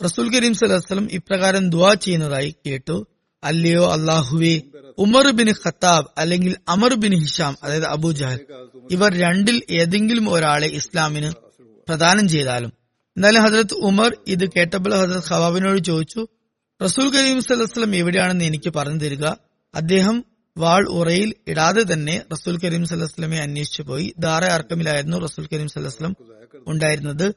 [0.00, 2.96] റസൂൽ കരീം സലഹ്സ്ലം ഇപ്രകാരം ദുവാ ചെയ്യുന്നതായി കേട്ടു.
[3.42, 4.54] അല്ലയോ അള്ളാഹുവെ
[4.98, 8.40] ഉമർ ബിൻ ഖത്താബ് അല്ലെങ്കിൽ അമർ ബിൻ ഹിഷാം അതായത് അബുജഹൽ
[8.90, 11.30] ഇവർ രണ്ടിൽ ഏതെങ്കിലും ഒരാളെ ഇസ്ലാമിന്
[11.88, 12.72] പ്രദാനം ചെയ്താലും.
[13.16, 16.22] എന്നാലും ഹസരത്ത് ഉമർ ഇത് കേട്ടപ്പോൾ ഹസരത്ത് ഖവാബിനോട് ചോദിച്ചു
[16.80, 19.24] റസൂൽ കരീം സലഹ്സ്ലം എവിടെയാണെന്ന് എനിക്ക് പറഞ്ഞു തരിക.
[19.74, 20.16] അദ്ദേഹം
[20.56, 24.14] വാൾ ഉറയിൽ ഇടാതെ തന്നെ റസൂൽ കരീം സല്ലാസ്ലമെ അന്വേഷിച്ചു പോയി.
[24.18, 26.16] ദാറ അർക്കമിലായിരുന്നു റസൂൽ കരീം സല്ലാസ്ലം
[26.66, 27.34] ഉണ്ടായിരുന്നത്.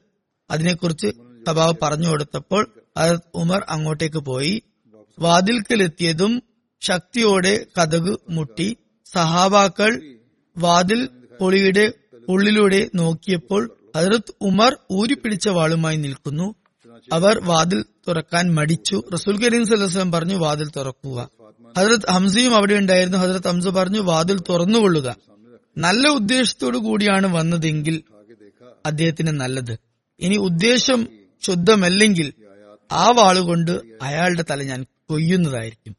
[0.52, 1.08] അതിനെക്കുറിച്ച്
[1.48, 4.62] സഭാവ് പറഞ്ഞു കൊടുത്തപ്പോൾ ഹജരത് ഉമർ അങ്ങോട്ടേക്ക് പോയി.
[5.20, 6.44] വാതിൽക്കലെത്തിയതും
[6.82, 8.78] ശക്തിയോടെ കഥക് മുട്ടി
[9.12, 10.18] സഹാബാക്കൾ
[10.58, 11.94] വാതിൽ പൊളിയുടെ
[12.30, 16.56] ഉള്ളിലൂടെ നോക്കിയപ്പോൾ ഹജരത് ഉമർ ഊരിപ്പിടിച്ച വാളുമായി നിൽക്കുന്നു.
[17.14, 19.04] അവർ വാതിൽ തുറക്കാൻ മടിച്ചു.
[19.14, 21.30] റസൂൽ കരീം സല്ലാസ്ലം പറഞ്ഞു വാതിൽ തുറക്കുക.
[21.78, 23.18] ഹജരത് ഹംസയും അവിടെ ഉണ്ടായിരുന്നു.
[23.18, 25.16] ഹജ്രത് ഹംസ പറഞ്ഞു വാതിൽ തുറന്നുകൊള്ളുക.
[25.78, 28.04] നല്ല ഉദ്ദേശത്തോടു കൂടിയാണ് വന്നതെങ്കിൽ
[28.86, 29.80] അദ്ദേഹത്തിന് നല്ലത്.
[30.20, 31.08] ഇനി ഉദ്ദേശം
[31.42, 32.34] ശുദ്ധമല്ലെങ്കിൽ
[32.92, 35.96] ആ വാളുകൊണ്ട് അയാളുടെ തല ഞാൻ കൊയ്യുന്നതായിരിക്കും.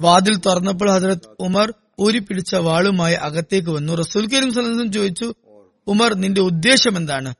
[0.00, 3.92] വാതിൽ തുറന്നപ്പോൾ ഹജരത് ഉമർ ഊരി പിടിച്ച വാളുമായി അകത്തേക്ക് വന്നു.
[3.92, 5.34] റസൂൽ കരീം സലഹം ചോദിച്ചു
[5.86, 7.34] ഉമർ നിന്റെ ഉദ്ദേശം എന്താണ്?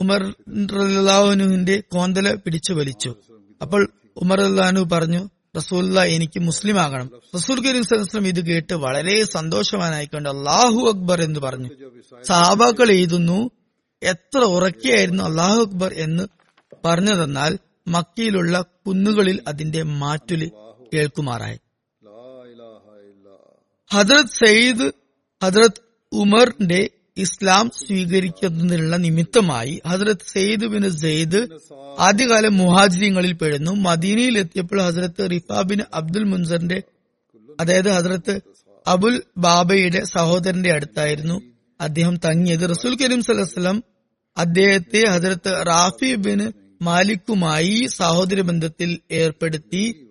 [0.00, 0.34] ഉമർ
[0.72, 3.14] റലാഹുനുവിന്റെ കോന്തല പിടിച്ചു വലിച്ചു.
[3.62, 10.88] അപ്പോൾ ഉമർ അല്ലാഹു പറഞ്ഞു റസൂല്ല എനിക്ക് മുസ്ലിം ആകണം റസൂൽ കരീം ഇത് കേട്ട് വളരെ സന്തോഷവാനായിക്കൊണ്ട് അള്ളാഹു
[10.88, 11.68] അക്ബർ എന്ന് പറഞ്ഞു.
[12.24, 13.50] സാബാക്കൾ എഴുതുന്നു
[14.02, 16.24] എത്ര ഉറക്കെയായിരുന്നു അള്ളാഹു അക്ബർ എന്ന്
[16.84, 17.58] പറഞ്ഞതെന്നാൽ
[17.88, 20.50] മക്കയിലുള്ള കുന്നുകളിൽ അതിന്റെ മാറ്റുലി
[20.94, 21.58] കേൾക്കുമാറായി.
[23.90, 24.92] ഹദ്രത് സയ്യിദ്
[25.44, 25.80] ഹദ്രത്
[26.12, 31.48] ഉമറിന്റെ ഇസ്ലാം സ്വീകരിക്കുന്നതിനുള്ള നിമിത്തമായി ഹസ്രത്ത് സെയ്ദ് ബിൻ സെയ്ദ്
[31.98, 33.70] ആദ്യകാല മുഹാജിരിങ്ങളിൽ പെടുന്നു.
[33.70, 36.82] മദീനയിൽ എത്തിയപ്പോൾ ഹസ്രത്ത് റിഫ ബിൻ അബ്ദുൽ മുൻസറിന്റെ
[37.60, 38.40] അതായത് ഹസ്രത്ത്
[38.86, 41.40] അബുൽ ബാബയുടെ സഹോദരന്റെ അടുത്തായിരുന്നു
[41.80, 42.70] അദ്ദേഹം തങ്ങിയത്.
[42.70, 43.84] റസൂൽ കരീം സലഹ്സ്ലം
[44.38, 50.08] അദ്ദേഹത്തെ ഹസരത്ത് റാഫി ബിൻ മാലിക്കുമായി സഹോദര ബന്ധത്തിൽ ഏർപ്പെടുത്തി.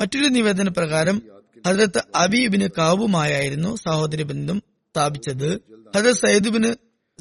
[0.00, 1.22] മറ്റൊരു നിവേദന പ്രകാരം
[1.66, 5.60] ഹസരത്ത് അബീബിന് കാവുമായായിരുന്നു സഹോദര ബന്ധം സ്ഥാപിച്ചത്.
[5.96, 6.74] ഹജർ സയ്യിദ്ബിന്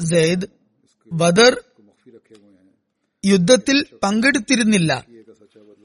[0.04, 0.48] സെയ്ദ്
[1.14, 1.64] ബദർ
[3.26, 5.06] യുദ്ധത്തിൽ പങ്കെടുത്തിരുന്നില്ല.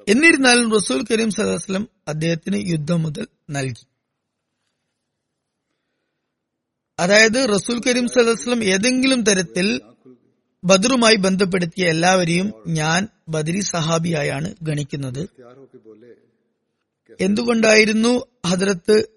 [0.09, 3.87] എന്നിരുന്നാലും റസൂൽ കരീം സദാസ്ലം അദ്ദേഹത്തിന് യുദ്ധം മുതൽ നൽകി.
[6.99, 9.81] അതായത് റസൂൽ കരീം സദാസ്ലം ഏതെങ്കിലും തരത്തിൽ
[10.65, 15.29] ബദറുമായി ബന്ധപ്പെടുത്തിയ എല്ലാവരെയും ഞാൻ ബദരി സഹാബിയായാണ് ഗണിക്കുന്നത്.
[17.21, 19.09] എന്തുകൊണ്ടായിരുന്നു ഹദ്രത്ത്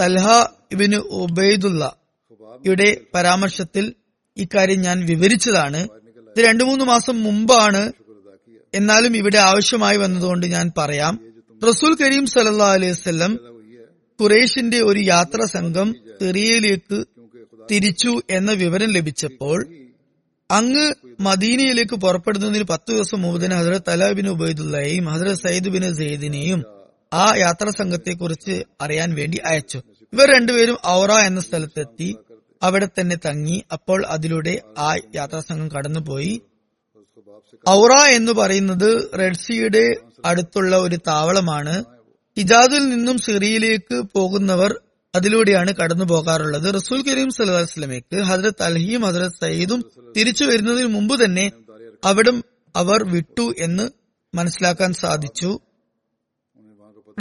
[0.00, 0.26] തൽഹ
[0.72, 2.03] ഇബിന് ഉബൈദുള്ള
[2.66, 3.94] യുടെ പരാമർശത്തിൽ
[4.36, 5.88] ഇക്കാര്യം ഞാൻ വിവരിച്ചതാണ്.
[6.36, 7.92] ഇത് രണ്ടു മൂന്ന് മാസം മുമ്പാണ്.
[8.74, 11.32] എന്നാലും ഇവിടെ ആവശ്യമായി വന്നതുകൊണ്ട് ഞാൻ പറയാം.
[11.68, 13.38] റസൂൽ കരീം സല്ലാ അലൈഹി വസല്ലം
[14.22, 17.04] ഖുറേഷിന്റെ ഒരു യാത്രാ സംഘം തെറിയയിലേക്ക്
[17.70, 19.66] തിരിച്ചു എന്ന വിവരം ലഭിച്ചപ്പോൾ
[20.50, 26.64] അങ്ങ് മദീനയിലേക്ക് പുറപ്പെടുന്നതിന് പത്ത് ദിവസം മുമ്പ് തന്നെ ഹസരത് തലാബിൻ ഉബൈദുല്ലയെയും ഹസരത് സയ്യിദ് ബിൻ സെയ്ദിനെയും
[27.14, 29.82] ആ യാത്രാ സംഘത്തെക്കുറിച്ച് അറിയാൻ വേണ്ടി അയച്ചു.
[30.12, 32.16] ഇവർ രണ്ടുപേരും ഔറ എന്ന സ്ഥലത്തെത്തി.
[32.66, 36.34] അവിടെ തന്നെ തങ്ങി അപ്പോൾ അതിലൂടെ ആ യാത്രാ സംഘം കടന്നുപോയി.
[37.66, 38.88] ഔറ എന്ന് പറയുന്നത്
[39.20, 39.84] റെഡ് സീയുടെ
[40.24, 41.74] അടുത്തുള്ള ഒരു താവളമാണ്.
[42.36, 44.72] ഹിജാദിൽ നിന്നും സിറിയയിലേക്ക് പോകുന്നവർ
[45.14, 46.68] അതിലൂടെയാണ് കടന്നു പോകാറുള്ളത്.
[46.74, 49.80] റസൂൽ കരീം സല്ലല്ലാഹു ഹജ്രത് അൽഹിയും ഹജ്രത് സയ്യിദും
[50.16, 51.46] തിരിച്ചു വരുന്നതിന് മുമ്പ് തന്നെ
[52.04, 52.36] അവിടം
[52.74, 53.84] അവർ വിട്ടു എന്ന്
[54.34, 55.50] മനസ്സിലാക്കാൻ സാധിച്ചു.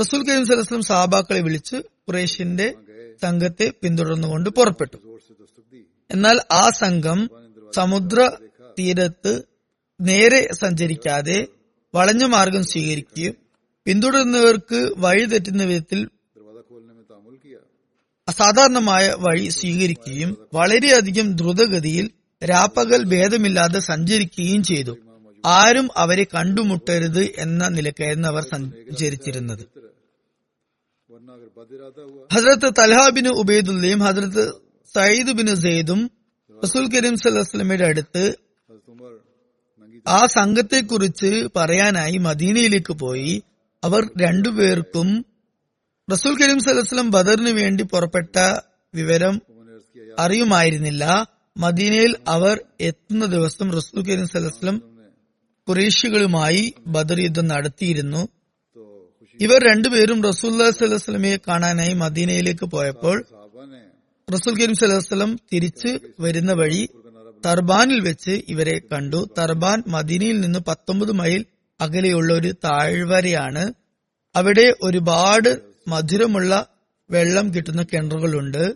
[0.02, 1.78] റസൂൽ കരീം സല്ലല്ലാഹു സാബാക്കളെ വിളിച്ച്
[2.08, 2.68] ഖുറേഷിന്റെ
[3.22, 4.98] സംഘത്തെ പിന്തുടർന്നുകൊണ്ട് പുറപ്പെട്ടു.
[6.12, 7.30] എന്നാൽ ആ സംഘം
[7.76, 8.32] സമുദ്ര
[8.80, 9.44] തീരത്ത്
[10.02, 11.48] നേരെ സഞ്ചരിക്കാതെ
[11.96, 13.36] വളഞ്ഞ മാർഗം സ്വീകരിക്കുകയും
[13.86, 16.10] പിന്തുടരുന്നവർക്ക് വഴി തെറ്റുന്ന വിധത്തിൽ
[18.28, 22.12] അസാധാരണമായ വഴി സ്വീകരിക്കുകയും വളരെയധികം ദ്രുതഗതിയിൽ
[22.50, 24.98] രാപ്പകൽ ഭേദമില്ലാതെ സഞ്ചരിക്കുകയും ചെയ്തു.
[25.46, 29.93] ആരും അവരെ കണ്ടുമുട്ടരുത് എന്ന നിലക്കായിരുന്നു അവർ സഞ്ചരിച്ചിരുന്നത്.
[32.34, 34.54] ഹസ്രത്ത് തലഹാബിന് ഉബൈദുല്ലയും ഹസ്രത്ത്
[34.94, 36.12] സയ്യിദ് ബിൻ സെയ്ദും
[36.64, 38.24] റസൂൽ കരീം സല്ലാസ്ലമയുടെ അടുത്ത്
[40.08, 43.42] ആ സംഘത്തെക്കുറിച്ച് പറയാനായി മദീനയിലേക്ക് പോയി.
[43.84, 45.26] അവർ രണ്ടുപേർക്കും
[46.12, 48.36] റസൂൽ കരീം സലഹ്സ്ലം ബദറിന് വേണ്ടി പുറപ്പെട്ട
[48.96, 49.42] വിവരം
[50.20, 51.04] അറിയുമായിരുന്നില്ല.
[51.58, 54.82] മദീനയിൽ അവർ എത്തുന്ന ദിവസം റസൂൽ കരീം സലഹ്സ്ലം
[55.68, 58.28] കുറേശികളുമായി ബദർ യുദ്ധം നടത്തിയിരുന്നു.
[59.40, 63.26] ഇവർ രണ്ടുപേരും റസൂല്ലാ സ്വലമയെ കാണാനായി മദീനയിലേക്ക് പോയപ്പോൾ
[64.34, 66.90] റസൂൽ കരീം സലഹുസ്ലം തിരിച്ചു വരുന്ന വഴി
[67.46, 69.30] തർബാനിൽ വെച്ച് ഇവരെ കണ്ടു.
[69.38, 71.46] തർബാൻ മദീനയിൽ നിന്ന് പത്തൊമ്പത് മൈൽ
[71.82, 73.74] അകലെയുള്ള ഒരു താഴ്വരയാണ്.
[74.36, 76.68] അവിടെ ഒരുപാട് മധുരമുള്ള
[77.12, 78.74] വെള്ളം കിട്ടുന്ന കിണറുകളുണ്ട്.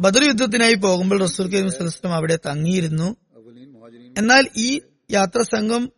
[0.00, 3.16] ബദർ യുദ്ധത്തിനായി പോകുമ്പോൾ റസൂൽ കരീം സലഹുസ്ലം അവിടെ തങ്ങിയിരുന്നു.
[4.18, 5.92] എന്നാൽ ഈ യാത്രാ സംഘം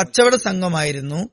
[0.00, 1.28] കച്ചവട സംഘമായിരുന്നു.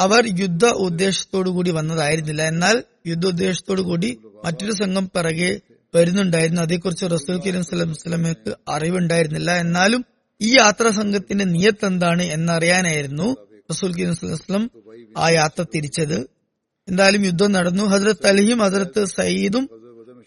[0.00, 2.42] അവർ യുദ്ധ ഉദ്ദേശത്തോടു കൂടി വന്നതായിരുന്നില്ല.
[2.42, 5.60] എന്നാൽ യുദ്ധ ഉദ്ദേശത്തോടു കൂടി മറ്റൊരു സംഘം പിറകെ
[5.94, 6.62] വരുന്നുണ്ടായിരുന്നു.
[6.62, 9.50] അതേക്കുറിച്ച് റസൂൽ കരീം സ്വലം വസ്ലമക്ക് അറിവുണ്ടായിരുന്നില്ല.
[9.56, 10.04] എന്നാലും
[10.40, 13.36] ഈ യാത്രാ സംഘത്തിന്റെ നിയത്ത് എന്താണ് എന്നറിയാനായിരുന്നു
[13.70, 14.70] റസൂൽ കരീം സ്വലം
[15.18, 16.18] ആ യാത്ര തിരിച്ചത്.
[16.88, 17.84] എന്തായാലും യുദ്ധം നടന്നു.
[17.84, 19.64] ഹസ്രത്ത് അലിയും ഹജ്രത്ത് സയ്യിദും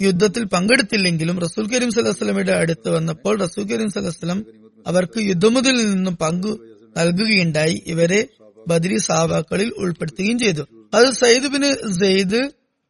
[0.01, 4.45] യുദ്ധത്തിൽ പങ്കെടുത്തില്ലെങ്കിലും റസൂൽ കരീം സലഹ്സ്ലമയുടെ അടുത്ത് വന്നപ്പോൾ റസൂൽ കരീം സലഹ്സ്ലം
[4.87, 6.59] അവർക്ക് യുദ്ധമുതിൽ നിന്നും പങ്കു
[6.97, 7.83] നൽകുകയുണ്ടായി.
[7.87, 8.27] ഇവരെ
[8.67, 10.63] ബദരി സാബാക്കളിൽ ഉൾപ്പെടുത്തുകയും ചെയ്തു.
[10.97, 11.63] അത് സയ്യിദ് ബിൻ
[11.99, 12.41] സെയ്ദ്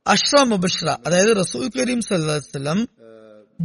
[0.06, 2.80] അഷ്റ മുബഷ്റ അതായത് റസൂൽ കരീം സല്ലാസ്ലം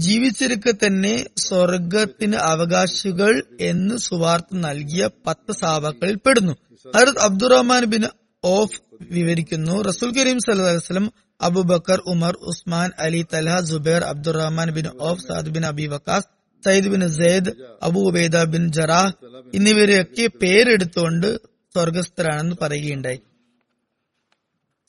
[0.04, 1.14] ജീവിച്ചിരിക്കെ തന്നെ
[1.46, 3.32] സ്വർഗത്തിന് അവകാശികൾ
[3.70, 6.54] എന്ന് സുവാർത്ത നൽകിയ പത്ത് സാബാക്കളിൽ പെടുന്നു.
[6.86, 8.04] ഹരത് അബ്ദുറഹ്മാൻ ബിൻ
[8.44, 8.78] ഓഫ്
[9.16, 11.06] വിവരിക്കുന്നു റസൂൽ Kareem സല്ലാസ്ലം
[11.40, 16.28] Abubakar Umar Usman Ali Talha Zubair Abdurrahman bin Auf Saad bin Abi Waqqas
[16.62, 17.50] Sayyid bin Zaid
[17.82, 19.12] Abu Ubaida bin Jarrah
[19.54, 21.28] എന്നിവരെയൊക്കെ പേരെടുത്തുകൊണ്ട്
[21.76, 23.20] സ്വർഗസ്ഥരാണെന്ന് പറയുകയുണ്ടായി.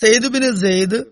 [0.02, 1.04] സെയ്ദുബിന് സെയ്ദ്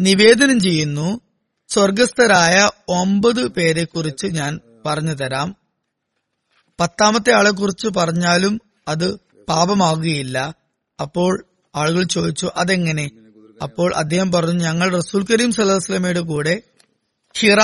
[0.00, 1.20] നിവേദനം ചെയ്യുന്നു
[1.68, 5.56] സ്വർഗസ്ഥരായ ഒമ്പത് പേരെ കുറിച്ച് ഞാൻ പറഞ്ഞു തരാം
[6.80, 9.14] പത്താമത്തെ ആളെ കുറിച്ച് പറഞ്ഞാലും അത്
[9.48, 10.54] പാപമാകുകയില്ല.
[11.00, 13.10] അപ്പോൾ ആളുകൾ ചോദിച്ചു അതെങ്ങനെ?
[13.62, 16.62] അപ്പോൾ അദ്ദേഹം പറഞ്ഞു ഞങ്ങൾ റസൂൽ കരീം സലഹസ്ലമയുടെ കൂടെ
[17.36, 17.60] ഹിറ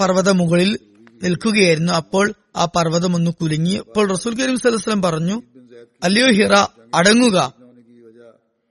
[0.00, 0.78] പർവത മുകളിൽ
[1.22, 1.92] നിൽക്കുകയായിരുന്നു.
[1.92, 3.74] അപ്പോൾ ആ പർവതം ഒന്ന് കുലുങ്ങി.
[3.74, 5.42] അപ്പോൾ റസൂൽ കരീം സലഹസ്ലം പറഞ്ഞു
[6.04, 6.54] അല്ലയോ ഹിറ
[6.94, 7.38] അടങ്ങുക.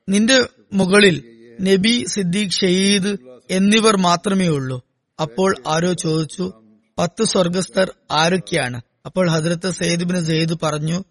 [0.09, 0.37] നിന്റെ
[0.73, 1.17] മുകളിൽ
[1.61, 3.17] നബി സിദ്ദീഖ് ഷെയ്ദ്
[3.51, 4.77] എന്നിവർ മാത്രമേ ഉള്ളൂ.
[5.21, 6.53] അപ്പോൾ ആരോ ചോദിച്ചു
[6.97, 8.81] പത്ത് സ്വർഗസ്ഥർ ആരൊക്കെയാണ്?
[9.05, 11.03] അപ്പോൾ ഹജ്രത്ത് സെയ്ദ് ബിൻ സെയ്ദ് പറഞ്ഞു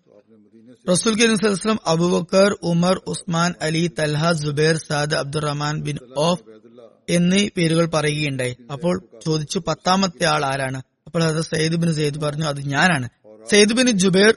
[0.90, 6.44] Rasool Kareem Abubakar Umar Usman Ali Talha Zubair Saad Abdurrahman bin Auf
[7.08, 8.56] എന്നീ പേരുകൾ പറയുകയുണ്ടായി.
[8.72, 10.82] അപ്പോൾ ചോദിച്ചു പത്താമത്തെ ആൾ ആരാണ്?
[11.06, 13.08] അപ്പോൾ ഹജ്രത് സെയ്ദ് ബിൻ സെയ്ദ് പറഞ്ഞു അത് ഞാനാണ്.
[13.50, 14.34] സയ്യിദ് ബിൻ ജുബൈർ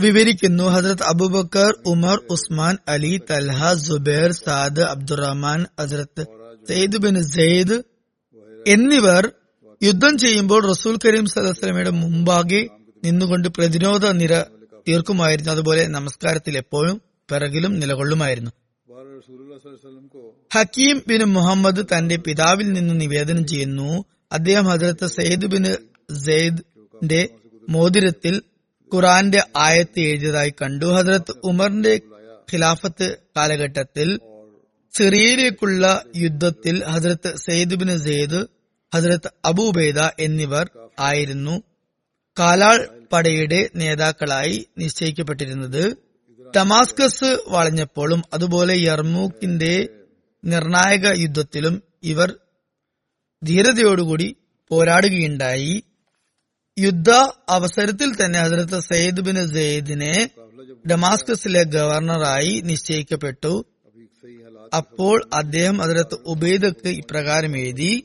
[0.00, 0.64] വിവരിക്കുന്നു.
[0.64, 6.24] Hazrat Abu Bakr Umar Usman Ali Talha Zubair Saad Abdurrahman Hazrat
[6.68, 7.76] Zaid bin Syed
[8.66, 9.24] എന്നിവർ
[9.82, 12.62] യുദ്ധം ചെയ്യുമ്പോൾ റസൂൽ കരീം സലഹ്സ്ലമയുടെ മുമ്പാകെ
[13.04, 14.32] നിന്നുകൊണ്ട് പ്രതിരോധ നിര
[14.88, 16.96] തീർക്കുമായിരുന്നു അതുപോലെ നമസ്കാരത്തിൽ എപ്പോഴും
[17.30, 18.50] പിറകിലും നിലകൊള്ളുമായിരുന്നു.
[20.54, 24.04] ഹക്കീം ബിൻ മുഹമ്മദ് തന്റെ പിതാവിൽ നിന്ന് നിവേദനം ചെയ്യുന്നു.
[24.32, 25.64] അദ്ദേഹം ഹജറത്ത് സെയ്ദ് ബിൻ
[26.24, 27.28] സെയ്ദിന്റെ
[27.68, 28.42] മോതിരത്തിൽ
[28.94, 30.86] ഖുറാന്റെ ആയത്ത് എഴുതിയതായി കണ്ടു.
[30.86, 32.00] ഹജ്രത് ഉമറിന്റെ
[32.52, 34.20] ഖിലാഫത്ത് കാലഘട്ടത്തിൽ
[34.96, 38.46] സിറിയയിലേക്കുള്ള യുദ്ധത്തിൽ ഹജറത്ത് സെയ്ദ് ബിൻ സെയ്ദ്
[38.94, 41.62] ഹജറത്ത് അബൂബൈദ എന്നിവർ ആയിരുന്നു.
[42.38, 45.96] കാലാൾ പടയുടെ നേതാക്കളായി നിശ്ചയിക്കപ്പെട്ടിരുന്നത്.
[46.56, 49.88] ഡമാസ്കസ് വളഞ്ഞപ്പോഴും അതുപോലെ യർമൂക്കിന്റെ
[50.44, 52.34] നിർണായക യുദ്ധത്തിലും ഇവർ
[53.44, 54.36] ധീരതയോടുകൂടി
[54.68, 55.82] പോരാടുകയുണ്ടായി.
[56.78, 57.10] യുദ്ധ
[57.48, 60.30] അവസരത്തിൽ തന്നെ ഹസരത്ത് സയ്യിദ് ബിൻ സെയ്ദിനെ
[60.90, 63.64] ഡമാസ്കസിലെ ഗവർണറായി നിശ്ചയിക്കപ്പെട്ടു.
[64.76, 68.04] അപ്പോൾ അദ്ദേഹം അതിലത്ത് ഉബൈദക്ക് ഇപ്രകാരം എഴുതി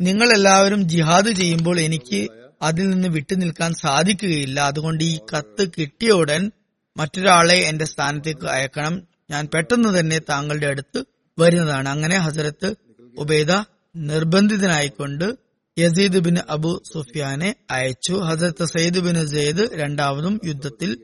[0.00, 2.28] നിങ്ങൾ എല്ലാവരും ജിഹാദ് ചെയ്യുമ്പോൾ എനിക്ക്
[2.62, 4.60] അതിൽ നിന്ന് വിട്ടു നിൽക്കാൻ സാധിക്കുകയില്ല.
[4.60, 6.50] അതുകൊണ്ട് ഈ കത്ത് കിട്ടിയ ഉടൻ
[6.96, 9.02] മറ്റൊരാളെ എന്റെ സ്ഥാനത്തേക്ക് അയക്കണം.
[9.30, 11.04] ഞാൻ പെട്ടെന്ന് തന്നെ താങ്കളുടെ അടുത്ത്
[11.38, 11.88] വരുന്നതാണ്.
[11.88, 12.74] അങ്ങനെ ഹസരത്ത്
[13.18, 13.52] ഉബൈദ
[13.96, 15.47] നിർബന്ധിതനായിക്കൊണ്ട്
[15.78, 18.12] യസീദ് ബിൻ അബു സുഫിയാനെ അയച്ചു.
[18.12, 20.98] ഹസരത്ത് സയ്യിദ് ബിൻ സെയ്ദ് രണ്ടാമതും യുദ്ധത്തിൽ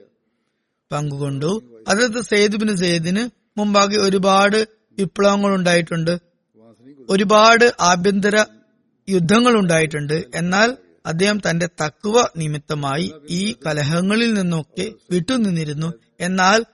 [0.92, 1.62] പങ്കുകൊണ്ടു.
[1.88, 6.18] ഹസരത്ത് സയ്യിദ് ബിൻ സെയ്ദിന് മുമ്പാകെ ഒരുപാട് വിപ്ലവങ്ങൾ ഉണ്ടായിട്ടുണ്ട്
[7.10, 8.44] ഒരുപാട് ആഭ്യന്തര
[9.08, 15.92] യുദ്ധങ്ങൾ ഉണ്ടായിട്ടുണ്ട് എന്നാൽ അദ്ദേഹം തന്റെ തക്കുവ നിമിത്തമായി ഈ കലഹങ്ങളിൽ നിന്നൊക്കെ വിട്ടുനിന്നിരുന്നു.
[16.20, 16.64] എന്നാൽ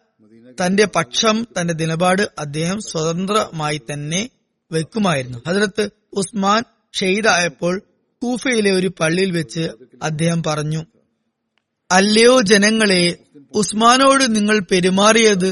[0.62, 4.30] തന്റെ പക്ഷം തന്റെ നിലപാട് അദ്ദേഹം സ്വതന്ത്രമായി തന്നെ
[4.72, 5.38] വെക്കുമായിരുന്നു.
[5.48, 6.62] ഹജറത്ത് ഉസ്മാൻ
[6.94, 7.82] ഷെയ്ദായപ്പോൾ
[8.22, 9.62] കൂഫയിലെ ഒരു പള്ളിയിൽ വെച്ച്
[10.02, 10.80] അദ്ദേഹം പറഞ്ഞു
[11.90, 13.02] അല്ലയോ ജനങ്ങളെ
[13.54, 15.50] ഉസ്മാനോട് നിങ്ങൾ പെരുമാറിയത്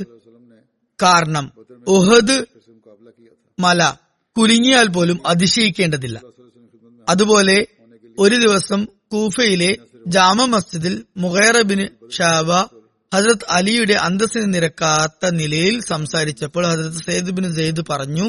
[0.99, 1.47] കാരണം
[1.87, 2.37] ഉഹദ്
[3.59, 3.83] മല
[4.37, 6.19] കുലുങ്ങിയാൽ പോലും അതിശയിക്കേണ്ടതില്ല.
[7.09, 7.57] അതുപോലെ
[8.19, 8.81] ഒരു ദിവസം
[9.13, 9.71] കൂഫയിലെ
[10.07, 12.51] ജാമ മസ്ജിദിൽ മുഖൈറബിന് ഷാബ
[13.13, 18.27] ഹജരത് അലിയുടെ അന്തസ്സിന് നിരക്കാത്ത നിലയിൽ സംസാരിച്ചപ്പോൾ ഹജരത് സെയ്ദ് ബിൻ സെയ്ദ് പറഞ്ഞു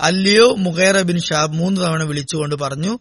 [0.00, 2.92] അല്ലയോ മുഖൈറബിൻ ഷാബ് മൂന്ന് തവണ വിളിച്ചുകൊണ്ട് പറഞ്ഞു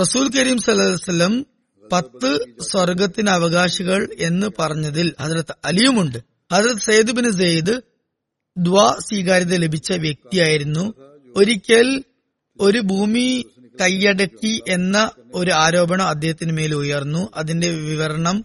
[0.00, 1.46] റസൂൽ കരീം സലഹുസ്ലം
[1.92, 6.18] പത്ത് സ്വർഗത്തിന് അവകാശികൾ എന്ന് പറഞ്ഞതിൽ ഹജറത്ത് അലിയുമുണ്ട്.
[6.52, 7.80] ഹജറത് സയ്യിദ് ബിൻ സെയ്ദ്
[8.58, 10.94] ദ്വാ സ്വീകാര്യത ലഭിച്ച വ്യക്തിയായിരുന്നു.
[11.36, 12.04] ഒരിക്കൽ
[12.60, 13.44] ഒരു ഭൂമി
[13.80, 17.28] കൈയടക്കി എന്ന ഒരു ആരോപണം അദ്ദേഹത്തിന് മേൽ ഉയർന്നു.
[17.36, 18.44] അതിന്റെ വിവരണം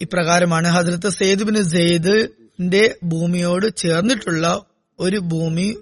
[0.00, 0.68] ഇപ്രകാരമാണ്.
[0.68, 4.64] ഹസ്രത്ത് സെയ്ദ് ബിൻ സെയ്ദിന്റെ ഭൂമിയോട് ചേർന്നിട്ടുള്ള
[4.98, 5.78] ഒരു ഭൂമി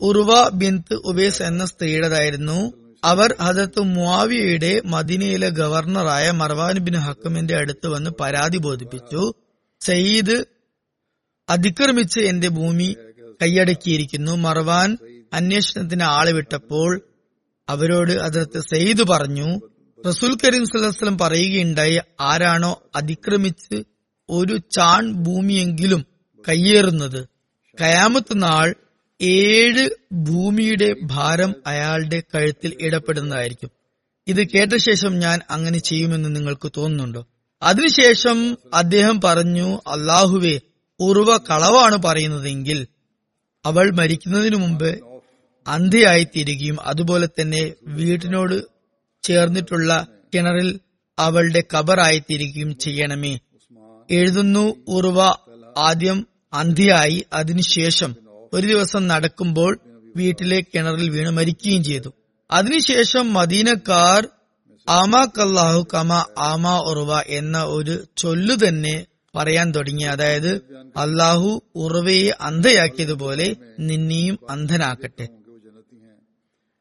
[0.00, 2.79] ഉർവ ബിന്ത് ഉബേസ് എന്ന സ്ത്രീയുടേതായിരുന്നു.
[3.04, 9.34] അവർ ഹജത്ത് മുവാവിയയുടെ മദിനയിലെ ഗവർണറായ മർവാൻ ബിൻ ഹക്കമിന്റെ അടുത്ത് വന്ന് പരാതി ബോധിപ്പിച്ചു.
[9.80, 10.44] സയ്യിദ്
[11.48, 12.96] അതിക്രമിച്ച് എന്റെ ഭൂമി
[13.42, 14.32] കൈയടക്കിയിരിക്കുന്നു.
[14.32, 14.98] മർവാൻ
[15.32, 17.02] അന്വേഷണത്തിന് ആളെ വിട്ടപ്പോൾ
[17.68, 19.60] അവരോട് അതിർത്ത് സെയ്ദ് പറഞ്ഞു
[20.06, 23.82] റസൂൽ കരീം സുല്ലാസ്ലം പറയുകയുണ്ടായി ആരാണോ അതിക്രമിച്ച്
[24.30, 26.06] ഒരു ചാൺ ഭൂമിയെങ്കിലും
[26.48, 27.28] കയ്യേറുന്നത്
[27.80, 28.74] കയാമത്ത് നാൾ
[29.20, 33.70] ഏഴ് ഭൂമിയുടെ ഭാരം അയാളുടെ കഴുത്തിൽ ഇടപെടുന്നതായിരിക്കും.
[34.26, 37.26] ഇത് കേട്ട ശേഷം ഞാൻ അങ്ങനെ ചെയ്യുമെന്ന് നിങ്ങൾക്ക് തോന്നുന്നുണ്ടോ?
[37.62, 40.60] അതിനുശേഷം അദ്ദേഹം പറഞ്ഞു അള്ളാഹുവെ
[41.00, 42.86] ഉറുവ കളവാണ് പറയുന്നതെങ്കിൽ
[43.64, 45.00] അവൾ മരിക്കുന്നതിനു മുമ്പ്
[45.66, 48.62] അന്ധയായി തീരുകയും അതുപോലെ തന്നെ വീട്ടിനോട്
[49.22, 50.80] ചേർന്നിട്ടുള്ള കിണറിൽ
[51.18, 53.38] അവളുടെ കബറായി തീരുകയും ചെയ്യണമേ.
[54.10, 55.20] എഴുതുന്നു ഉറുവ
[55.76, 59.78] ആദ്യം അന്ധിയായി അതിനുശേഷം ഒരു ദിവസം നടക്കുമ്പോൾ
[60.16, 62.12] വീട്ടിലെ കിണറിൽ വീണ് മരിക്കുകയും ചെയ്തു.
[62.50, 64.28] അതിനുശേഷം മദീനക്കാർ
[64.88, 70.02] ആമാക്കല്ലാഹു കമ ആമാ ഉറവ എന്ന ഒരു ചൊല്ലു തന്നെ പറയാൻ തുടങ്ങി.
[70.02, 70.54] അതായത്
[70.96, 75.28] അള്ളാഹു ഉറവയെ അന്ധയാക്കിയതുപോലെ നിന്നെയും അന്ധനാക്കട്ടെ.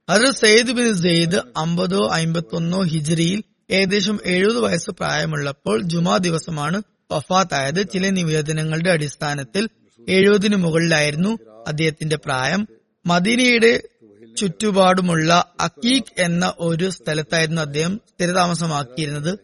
[0.10, 7.90] അത് സയ്യിദ് ബിൻ സെയ്ദ് അമ്പതോ അമ്പത്തൊന്നോ ഹിജറിയിൽ ഏകദേശം എഴുപത് വയസ്സ് പ്രായമുള്ളപ്പോൾ ജുമാ ദിവസമാണ് വഫാത്തായത്.
[7.90, 9.68] ചില നിവേദനങ്ങളുടെ അടിസ്ഥാനത്തിൽ
[10.10, 12.68] എഴുപതിനു മുകളിലായിരുന്നു അദ്ദേഹത്തിന്റെ പ്രായം
[13.06, 13.84] മദീനയുടെ
[14.38, 19.40] ചുറ്റുപാടുമുള്ള അക്കീഖ് എന്ന ഒരു സ്ഥലത്തായിരുന്നു അദ്ദേഹം സ്ഥിരതാമസമാക്കിയിരുന്നത്.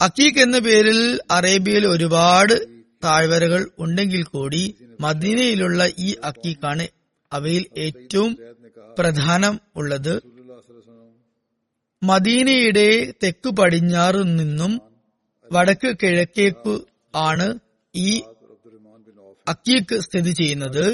[0.00, 2.54] അക്കീഖ് എന്ന പേരിൽ അറേബ്യയിൽ ഒരുപാട്
[3.04, 6.88] താഴ്വരകൾ ഉണ്ടെങ്കിൽ കൂടി മദീനയിലുള്ള ഈ അക്കീഖാണ്
[7.32, 8.38] അവയിൽ ഏറ്റവും
[8.98, 10.22] പ്രധാനം ഉള്ളത്.
[12.02, 14.80] മദീനയുടെ തെക്ക് പടിഞ്ഞാറ് നിന്നും
[15.52, 16.80] വടക്ക് കിഴക്കേക്ക്
[17.14, 17.58] ആണ്
[17.94, 18.22] ഈ
[19.46, 20.84] അക്കീക്ക് സ്ഥിതി ചെയ്യുന്നത്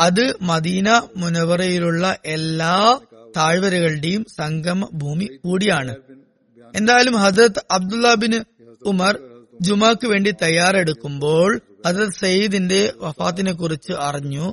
[0.00, 2.76] അത് മദീന മുനവറയിലുള്ള എല്ലാ
[3.36, 5.94] താഴ്വരകളുടെയും സംഗമ ഭൂമി കൂടിയാണ്.
[6.74, 8.34] എന്തായാലും ഹജരത് അബ്ദുള്ള ബിൻ
[8.86, 9.14] ഉമർ
[9.60, 11.50] ജുമാക്ക് വേണ്ടി തയ്യാറെടുക്കുമ്പോൾ
[11.86, 14.46] ഹജരത് സയ്യിദിന്റെ വഫാത്തിനെ കുറിച്ച് അറിഞ്ഞു.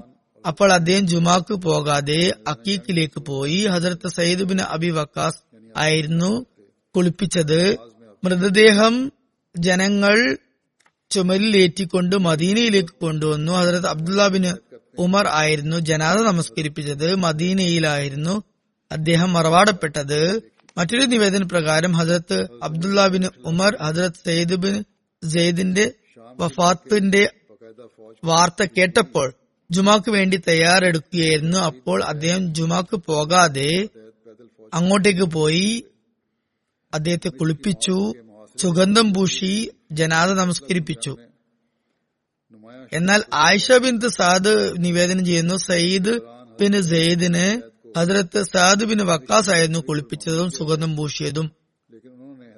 [0.47, 5.41] അപ്പോൾ അദ്ദേഹം ജുമാക്ക് പോകാതെ അക്കീക്കിലേക്ക് പോയി Hazrat Sayyid bin Abi Waqqas
[5.77, 6.31] ആയിരുന്നു
[6.95, 7.61] കുളിപ്പിച്ചത്.
[8.23, 9.11] മൃതദേഹം
[9.55, 10.17] ജനങ്ങൾ
[11.09, 13.51] ചുമലിലേറ്റിക്കൊണ്ട് മദീനയിലേക്ക് കൊണ്ടുവന്നു.
[13.51, 14.53] അതായത് അബ്ദുല്ലാബിന്
[14.97, 17.15] ഉമർ ആയിരുന്നു ജനാദ നമസ്കരിപ്പിച്ചത്.
[17.15, 18.43] മദീനയിലായിരുന്നു
[18.91, 20.41] അദ്ദേഹം മറവാടപ്പെട്ടത്.
[20.77, 24.83] മറ്റൊരു നിവേദന പ്രകാരം ഹസരത്ത് അബ്ദുല്ലാബിന് ഉമർ ഹസരത്ത് സെയ്ദ് ബിൻ
[25.33, 25.91] സെയ്ദിന്റെ
[26.37, 27.29] വഫാത്തിന്റെ
[28.23, 29.33] വാർത്ത കേട്ടപ്പോൾ
[29.71, 31.57] ജുമാക്ക് വേണ്ടി തയ്യാറെടുക്കുകയായിരുന്നു.
[31.57, 33.89] അപ്പോൾ അദ്ദേഹം ജുമാക്ക് പോകാതെ
[34.73, 35.83] അങ്ങോട്ടേക്ക് പോയി
[36.93, 38.13] അദ്ദേഹത്തെ കുളിപ്പിച്ചു.
[38.57, 41.17] സുഗന്ധം പൂശി ജനാദ നമസ്കരിപ്പിച്ചു.
[42.93, 46.19] എന്നാൽ ആയിഷ ബിൻ സാദ് നിവേദനം ചെയ്യുന്നു സയ്യിദ്
[46.59, 47.61] ബിൻ സെയ്ദിന്
[47.99, 51.51] ഹജ്രത്ത് സാദ് ബിൻ വക്കാസ് ആയിരുന്നു കുളിപ്പിച്ചതും സുഗന്ധം പൂശിയതും.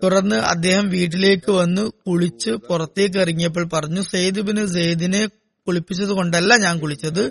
[0.04, 5.26] തുടർന്ന് അദ്ദേഹം വീട്ടിലേക്ക് വന്ന് കുളിച്ച് പുറത്തേക്ക് ഇറങ്ങിയപ്പോൾ പറഞ്ഞു സെയ്ദ് ബിൻ സെയ്ദിനെ
[5.68, 7.24] കുളിപ്പിച്ചത് കൊണ്ടല്ല ഞാൻ കുളിച്ചത്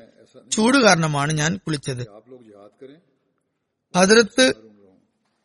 [0.50, 2.02] ചൂട് കാരണമാണ് ഞാൻ കുളിച്ചത്.
[3.96, 4.67] ഹജറത്ത്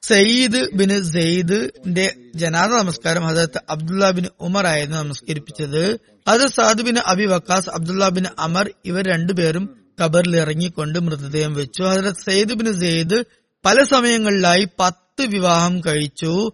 [0.08, 5.98] സയ്യിദ് ബിൻ സെയ്ദിന്റെ ജനാദ നമസ്കാരം ഹജറത്ത് അബ്ദുള്ള ബിൻ ഉമർ ആയിരുന്നു നമസ്കരിപ്പിച്ചത്.
[6.28, 11.84] അത് Saad bin Abi Waqqas Abdullah bin Amr ഇവർ രണ്ടുപേരും ഖബറിൽ ഇറങ്ങിക്കൊണ്ട് മൃതദേഹം വെച്ചു.
[11.84, 13.24] ഹജറത്ത് സയ്യിദ് ബിൻ സെയ്ദ്
[13.66, 16.52] പല സമയങ്ങളിലായി പത്ത് വിവാഹം കഴിച്ചു.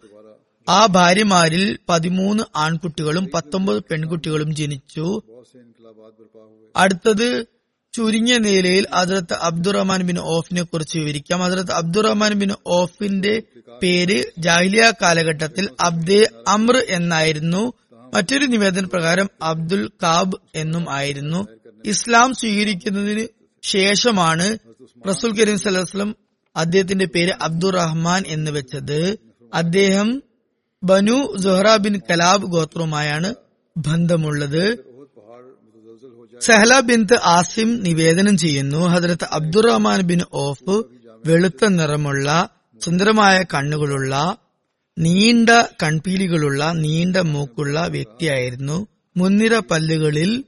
[0.69, 5.21] ആ ഭാര്യമാരിൽ പതിമൂന്ന് ആൺകുട്ടികളും പത്തൊമ്പത് പെൺകുട്ടികളും ജനിച്ചു.
[6.75, 7.45] അടുത്തത്
[7.93, 11.43] ചുരുങ്ങിയ നിലയിൽ അതിർത്ത് അബ്ദുറഹ്മാൻ ബിൻ ഓഫിനെ കുറിച്ച് വിവരിക്കാം.
[11.43, 13.43] അതിർത്ത് അബ്ദുറഹ്മാൻ ബിൻ ഓഫിന്റെ
[13.81, 17.73] പേര് ജാഹിലിയ കാലഘട്ടത്തിൽ അബ്ദെ അമ്ര എന്നായിരുന്നു.
[18.13, 21.47] മറ്റൊരു നിവേദന പ്രകാരം അബ്ദുൽ കാബ് എന്നും ആയിരുന്നു.
[21.85, 23.27] ഇസ്ലാം സ്വീകരിക്കുന്നതിന്
[23.63, 24.57] ശേഷമാണ്
[25.09, 26.15] റസൂൽ കരീം സലഹ്സ്ലം
[26.55, 29.17] അദ്ദേഹത്തിന്റെ പേര് അബ്ദുറഹ്മാൻ എന്ന് വെച്ചത്.
[29.53, 30.23] അദ്ദേഹം
[30.83, 31.35] ബനു
[31.77, 33.35] ബിൻ കലാബ് ഗോത്രവുമായാണ്
[33.77, 34.88] ബന്ധമുള്ളത്.
[36.41, 38.77] സഹല ബിന്ത് ആസിം നിവേദനം ചെയ്യുന്നു.
[38.77, 40.83] ഹജറത്ത് അബ്ദുറഹ്മാൻ ബിൻ ഓഫ്
[41.25, 42.49] വെളുത്ത നിറമുള്ള
[42.85, 44.37] സുന്ദരമായ കണ്ണുകളുള്ള
[44.99, 45.49] നീണ്ട
[45.83, 48.87] കൺപീലികളുള്ള നീണ്ട മൂക്കുള്ള വ്യക്തിയായിരുന്നു.
[49.17, 50.43] മുൻനിര പല്ലുകളിൽ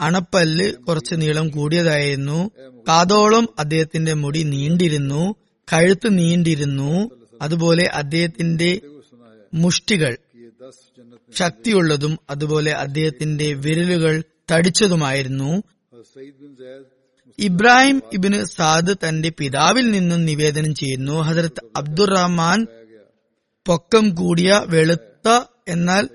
[0.00, 2.50] അണപ്പല്ല് കുറച്ച് നീളം കൂടിയതായിരുന്നു.
[2.88, 5.34] കാതോളം അദ്ദേഹത്തിന്റെ മുടി നീണ്ടിരുന്നു.
[5.72, 7.10] കഴുത്ത് നീണ്ടിരുന്നു.
[7.42, 8.80] അതുപോലെ അദ്ദേഹത്തിന്റെ
[9.54, 10.16] മുഷ്ടികൾ
[11.36, 15.62] ശക്തിയുള്ളതും അതുപോലെ അദ്ദേഹത്തിന്റെ വിരലുകൾ തടിച്ചതുമായിരുന്നു.
[17.38, 21.12] ഇബ്രാഹിം ഇബിന് സാദ് തന്റെ പിതാവിൽ നിന്നും നിവേദനം ചെയ്യുന്നു.
[21.12, 22.66] ഹസരത്ത് അബ്ദുറഹ്മാൻ
[23.66, 25.28] പൊക്കം കൂടിയ വെളുത്ത
[25.68, 26.08] എന്നാൽ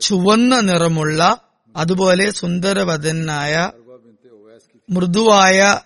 [0.00, 1.40] ചുവന്ന നിറമുള്ള
[1.76, 3.70] അതുപോലെ സുന്ദരവതനായ
[4.90, 5.78] മൃദുവായ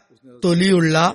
[0.45, 1.15] തൊലിയുള്ള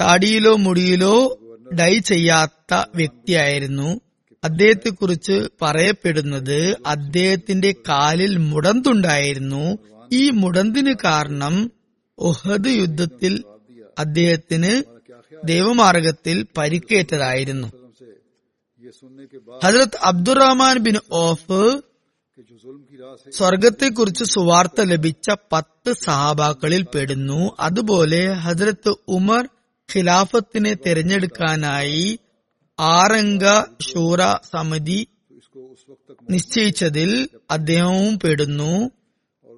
[0.00, 1.38] താടിയിലോ മുടിയിലോ
[1.80, 4.00] ഡൈ ചെയ്യാത്ത വ്യക്തിയായിരുന്നു.
[4.44, 9.78] അദ്ദേഹത്തെക്കുറിച്ച് പറയപ്പെടുന്നത് അദ്ദേഹത്തിന്റെ കാലിൽ മുടന്തുണ്ടായിരുന്നു.
[10.12, 11.70] ഈ മുടന്തിന് കാരണം
[12.18, 13.42] ഒഹദ് യുദ്ധത്തിൽ
[13.98, 14.72] അദ്ദേഹത്തിന്
[15.44, 17.68] ദൈവമാർഗത്തിൽ പരിക്കേറ്റതായിരുന്നു.
[19.64, 21.62] ഹജരത് അബ്ദുറഹ്മാൻ ബിൻ ഓഫ്
[23.30, 27.56] സ്വർഗത്തെക്കുറിച്ച് സുവാർത്ത ലഭിച്ച പത്ത് സഹാബാക്കളിൽ പെടുന്നു.
[27.60, 29.48] അതുപോലെ ഹജ്രത്ത് ഉമർ
[29.88, 32.18] ഖിലാഫത്തിനെ തെരഞ്ഞെടുക്കാനായി
[32.80, 33.44] ആറംഗ
[33.80, 34.18] ശൂറ
[34.52, 35.06] സമിതി
[36.30, 38.90] നിശ്ചയിച്ചതിൽ അദ്ദേഹവും പെടുന്നു.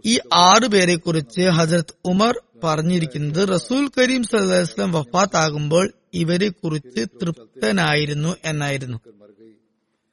[0.06, 8.98] ഈ ആറു പേരെ കുറിച്ച് ഹസരത് ഉമർ പറഞ്ഞിരിക്കുന്നത് റസൂൽ കരീം സലഹ്സ്ലം വഫാത്താകുമ്പോൾ ഇവരെ കുറിച്ച് തൃപ്തനായിരുന്നു എന്നായിരുന്നു.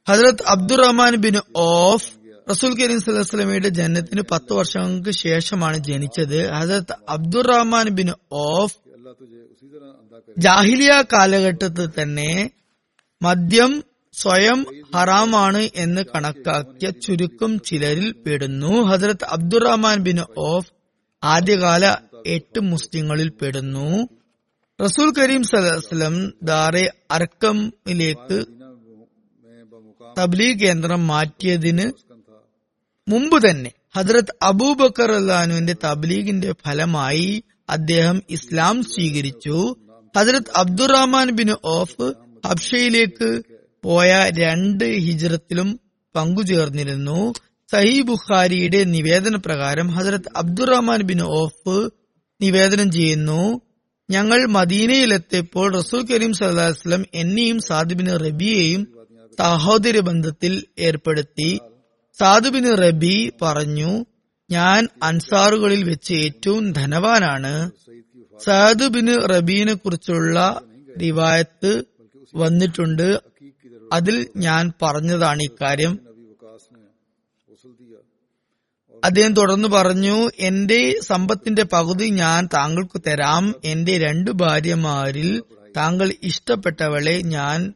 [0.10, 2.12] ഹസരത് അബ്ദുറഹ്മാൻ ബിൻ ഓഫ്
[2.52, 6.52] റസൂൽ കരീം സലഹ്സ്ലമിയുടെ ജനനത്തിന് പത്ത് വർഷങ്ങൾക്ക് ശേഷമാണ് ജനിച്ചത്.
[6.52, 8.76] ഹസരത് അബ്ദുറഹ്മാൻ ബിൻ ഓഫ്
[10.38, 12.50] ജാഹിലിയ കാലഘട്ടത്തിൽ തന്നെ
[13.22, 14.66] മദ്യം സ്വയം
[14.96, 18.68] ഹറാമാണ് എന്ന് കണക്കാക്കിയ ചുരുക്കം ചിലരിൽ പെടുന്നു.
[18.68, 20.72] ഹസരത്ത് അബ്ദുറഹ്മാൻ ബിൻ ഓഫ്
[21.24, 24.08] ആദ്യകാല എട്ട് മുസ്ലിങ്ങളിൽ പെടുന്നു.
[24.80, 28.40] റസൂൽ കരീം സലഹ്സ്ലം ദാറെ അർക്കമിലേക്ക്
[30.18, 31.86] തബ്ലീഗ് കേന്ദ്രം മാറ്റിയതിന്
[33.08, 39.76] മുമ്പ് തന്നെ ഹജ്രത് അബൂബക്കർ അല്ലാനുവിന്റെ തബ്ലീഗിന്റെ ഫലമായി അദ്ദേഹം ഇസ്ലാം സ്വീകരിച്ചു.
[40.18, 42.08] ഹജ്രത് അബ്ദുറഹ്മാൻ ബിൻ ഓഫ്
[42.46, 43.42] ഹബ്ഷയിലേക്ക്
[43.84, 45.80] പോയ രണ്ട് ഹിജ്രത്തിലും
[46.16, 47.34] പങ്കുചേർന്നിരുന്നു.
[47.72, 51.90] സഹി ബുഖാരിയുടെ നിവേദന പ്രകാരം ഹസരത് അബ്ദുറഹ്മാൻ ബിൻ ഓഫ്
[52.42, 53.62] നിവേദനം ചെയ്യുന്നു
[54.10, 58.88] ഞങ്ങൾ മദീനയിലെത്തിയപ്പോൾ റസൂൽ കരീം സല്ലാസ്ലം എന്നെയും സാദുബിന് റബിയെയും
[59.40, 61.60] സഹോദര ബന്ധത്തിൽ ഏർപ്പെടുത്തി.
[62.20, 64.06] സാദുബിന് റബി പറഞ്ഞു
[64.50, 67.72] ഞാൻ അൻസാറുകളിൽ വെച്ച് ഏറ്റവും ധനവാനാണ്.
[68.46, 70.62] സാദുബിന് റബീനെ കുറിച്ചുള്ള
[71.02, 71.72] റിവായത്ത്
[72.36, 73.22] വന്നിട്ടുണ്ട്.
[73.94, 76.00] അതിൽ ഞാൻ പറഞ്ഞതാണ് ഇക്കാര്യം
[79.04, 83.56] അദ്ദേഹം തുടർന്ന് പറഞ്ഞു എന്റെ സമ്പത്തിന്റെ പകുതി ഞാൻ താങ്കൾക്ക് തരാം.
[83.66, 85.44] എന്റെ രണ്ട് ഭാര്യമാരിൽ
[85.78, 87.74] താങ്കൾ ഇഷ്ടപ്പെട്ടവളെ ഞാൻ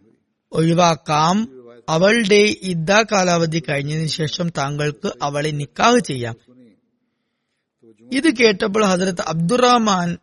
[0.51, 1.47] ഒഴിവാക്കാം.
[1.89, 6.35] അവളുടെ ഇദ്ദ കാലാവധി കഴിഞ്ഞതിന് ശേഷം താങ്കൾക്ക് അവളെ നിക്കാഹ് ചെയ്യാം.
[8.11, 10.17] ഇത് കേട്ടപ്പോൾ ഹജ്രത് അബ്ദുറഹ്മാൻ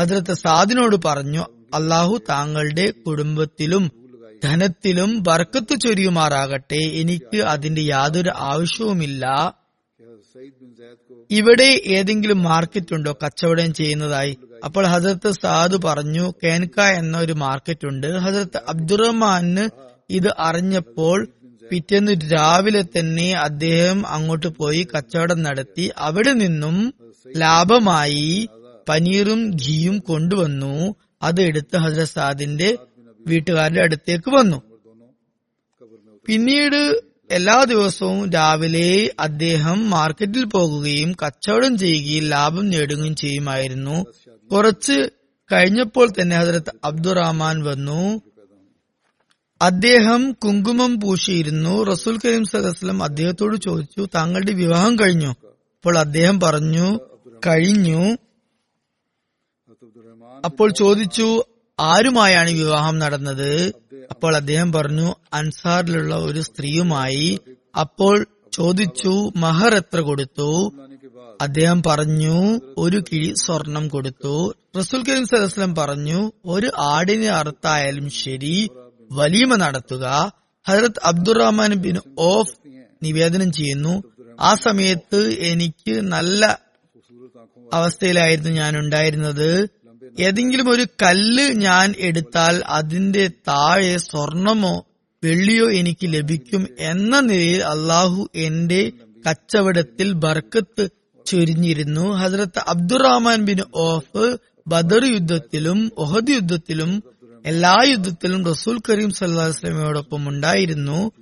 [0.00, 3.90] ഹസരത്ത് സാദിനോട് പറഞ്ഞു അള്ളാഹു താങ്കളുടെ കുടുംബത്തിലും
[4.44, 6.76] ധനത്തിലും ബർക്കത്ത് ചൊരിയുമാറാകട്ടെ.
[6.76, 9.54] എനിക്ക് അതിന്റെ യാതൊരു ആവശ്യവുമില്ല.
[11.30, 13.18] ഇവിടെ ഏതെങ്കിലും മാർക്കറ്റ് ഉണ്ടോ?
[13.24, 14.36] കച്ചവടം ചെയ്യുന്നതായി.
[14.64, 18.06] അപ്പോൾ ഹസരത്ത് സാദ് പറഞ്ഞു കേൻക എന്ന ഒരു മാർക്കറ്റ് ഉണ്ട്.
[18.06, 19.68] ഹസരത്ത് അബ്ദുറഹ്മാന്
[20.10, 21.28] ഇത് അറിഞ്ഞപ്പോൾ
[21.70, 25.92] പിറ്റേന്ന് രാവിലെ തന്നെ അദ്ദേഹം അങ്ങോട്ട് പോയി കച്ചവടം നടത്തി.
[25.98, 26.94] അവിടെ നിന്നും
[27.36, 28.48] ലാഭമായി
[28.88, 30.94] പനീറും ഘീയും കൊണ്ടുവന്നു.
[31.22, 32.78] അത് എടുത്ത് ഹസരത് സാദിന്റെ
[33.26, 34.62] വീട്ടുകാരുടെ അടുത്തേക്ക് വന്നു.
[36.26, 44.06] പിന്നീട് എല്ലാ ദിവസവും രാവിലെ അദ്ദേഹം മാർക്കറ്റിൽ പോകുകയും കച്ചവടം ചെയ്യുകയും ലാഭം നേടുകയും ചെയ്യുമായിരുന്നു.
[44.52, 45.10] കുറച്ച്
[45.52, 48.22] കഴിഞ്ഞപ്പോൾ തന്നെ ഹസരത്ത് അബ്ദുറഹ്മാൻ വന്നു.
[49.62, 51.82] അദ്ദേഹം കുങ്കുമം പൂശിയിരുന്നു.
[51.82, 55.26] റസൂൽ കരീം സദസ്ലം അദ്ദേഹത്തോട് ചോദിച്ചു താങ്കളുടെ വിവാഹം കഴിഞ്ഞു?
[55.26, 56.98] അപ്പോൾ അദ്ദേഹം പറഞ്ഞു
[57.46, 58.16] കഴിഞ്ഞു.
[60.44, 61.44] അപ്പോൾ ചോദിച്ചു
[61.80, 63.72] ആരുമായാണ് വിവാഹം നടന്നത്?
[64.10, 67.38] അപ്പോൾ അദ്ദേഹം പറഞ്ഞു അൻസാറിലുള്ള ഒരു സ്ത്രീയുമായി.
[67.80, 70.72] അപ്പോൾ ചോദിച്ചു മഹർ എത്ര കൊടുത്തു?
[71.40, 74.54] അദ്ദേഹം പറഞ്ഞു ഒരു കിഴി സ്വർണം കൊടുത്തു.
[74.78, 78.70] റസൂൽ കരീം സലസ്ലം പറഞ്ഞു ഒരു ആടിനെ അറുത്തായാലും ശരി
[79.12, 80.32] വലീമ നടത്തുക.
[80.68, 82.54] ഹരത് അബ്ദുറഹ്മാൻ ബിൻ ഓഫ്
[83.02, 84.02] നിവേദനം ചെയ്യുന്നു
[84.40, 86.58] ആ സമയത്ത് എനിക്ക് നല്ല
[87.74, 89.68] അവസ്ഥയിലായിരുന്നു ഞാൻ ഉണ്ടായിരുന്നത്.
[90.18, 94.84] ഏതെങ്കിലും ഒരു കല്ല് ഞാൻ എടുത്താൽ അതിന്റെ താഴെ സ്വർണമോ
[95.24, 98.92] വെള്ളിയോ എനിക്ക് ലഭിക്കും എന്ന നിലയിൽ അള്ളാഹു എന്റെ
[99.28, 100.88] കച്ചവടത്തിൽ ബർക്കത്ത്
[101.26, 102.04] ചൊരിഞ്ഞിരുന്നു.
[102.10, 104.36] Hazrat Abdurrahman bin Auf
[104.68, 107.02] Badr യുദ്ധത്തിലും Uhud യുദ്ധത്തിലും
[107.46, 111.12] എല്ലാ യുദ്ധത്തിലും റസൂൽ കരീം സല്ലാസ്ലമയോടൊപ്പം ഉണ്ടായിരുന്നു.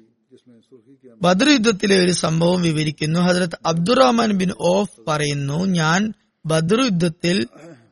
[1.23, 3.21] ബദർ യുദ്ധത്തിലെ ഒരു സംഭവം വിവരിക്കുന്നു.
[3.21, 6.13] ഹസരത്ത് അബ്ദുറഹ്മാൻ ബിൻ ഓഫ് പറയുന്നു ഞാൻ
[6.47, 7.47] ബദർ യുദ്ധത്തിൽ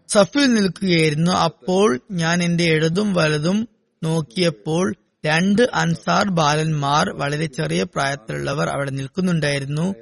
[0.09, 1.33] സഫിൽ നിൽക്കുകയായിരുന്നു.
[1.33, 3.69] അപ്പോൾ ഞാൻ എന്റെ ഇടതും വലതും
[4.03, 4.95] നോക്കിയപ്പോൾ
[5.25, 9.95] രണ്ട് അൻസാർ ബാലന്മാർ വളരെ ചെറിയ പ്രായത്തിലുള്ളവർ അവിടെ നിൽക്കുന്നുണ്ടായിരുന്നു.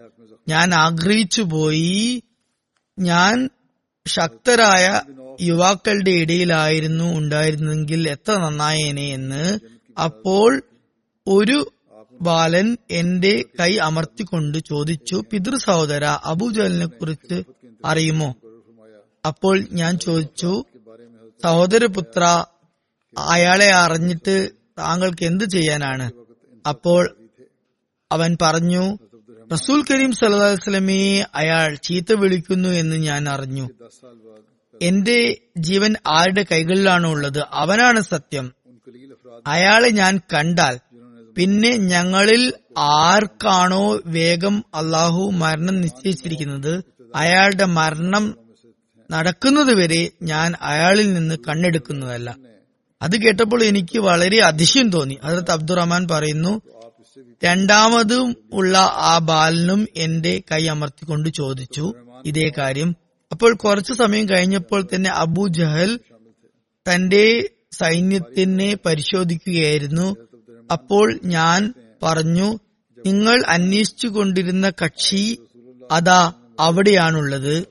[0.48, 2.22] ഞാൻ ആഗ്രഹിച്ചു പോയി.
[2.98, 3.50] ഞാൻ
[4.06, 5.00] ശക്തരായ
[5.40, 9.58] യുവാക്കളുടെ ഇടയിലായിരുന്നു ഉണ്ടായിരുന്നെങ്കിൽ എത്ര നന്നായേനെ എന്ന്.
[10.02, 10.62] അപ്പോൾ
[11.26, 11.72] ഒരു
[12.22, 17.42] ബാലൻ എന്റെ കൈ അമർത്തിക്കൊണ്ട് ചോദിച്ചു പിതൃ സഹോദര അബുജലിനെ കുറിച്ച്
[17.84, 18.34] അറിയുമോ?
[19.24, 20.64] അപ്പോൾ ഞാൻ ചോദിച്ചു
[21.44, 22.44] സഹോദരപുത്ര
[23.18, 26.10] അയാളെ അറിഞ്ഞിട്ട് താങ്കൾക്ക് എന്ത് ചെയ്യാനാണ്?
[26.68, 27.16] അപ്പോൾ
[28.12, 28.98] അവൻ പറഞ്ഞു
[29.52, 33.68] റസൂൽ കരീം സലഹുസ്ലമയെ അയാൾ ചീത്ത വിളിക്കുന്നു എന്ന് ഞാൻ അറിഞ്ഞു.
[34.82, 37.44] എന്റെ ജീവൻ ആരുടെ കൈകളിലാണ് ഉള്ളത്?
[37.50, 38.52] അവനാണ് സത്യം.
[39.46, 40.80] അയാളെ ഞാൻ കണ്ടാൽ
[41.36, 46.82] പിന്നെ ഞങ്ങളിൽ ആർക്കാണോ വേഗം അള്ളാഹു മരണം നിശ്ചയിച്ചിരിക്കുന്നത്?
[47.14, 48.41] അയാളുടെ മരണം
[49.10, 52.36] നടക്കുന്നതുവരെ ഞാൻ അയാളിൽ നിന്ന് കണ്ണെടുക്കുന്നതല്ല.
[53.02, 55.18] അത് കേട്ടപ്പോൾ എനിക്ക് വളരെ അതിശയം തോന്നി.
[55.24, 56.62] ഹജറത്ത് അബ്ദുറഹ്മാൻ പറയുന്നു
[57.44, 61.94] രണ്ടാമതും ഉള്ള ആ ബാലനും എന്റെ കൈ അമർത്തിക്കൊണ്ട് ചോദിച്ചു
[62.26, 62.96] ഇതേ കാര്യം.
[63.32, 66.00] അപ്പോൾ കുറച്ചു സമയം കഴിഞ്ഞപ്പോൾ തന്നെ അബു ജഹൽ
[66.92, 70.16] തന്റെ സൈന്യത്തിനെ പരിശോധിക്കുകയായിരുന്നു.
[70.72, 72.58] അപ്പോൾ ഞാൻ പറഞ്ഞു
[73.06, 75.38] നിങ്ങൾ അന്വേഷിച്ചു കൊണ്ടിരുന്ന കക്ഷി
[75.90, 77.64] അതാ അവിടെയാണുള്ളത്.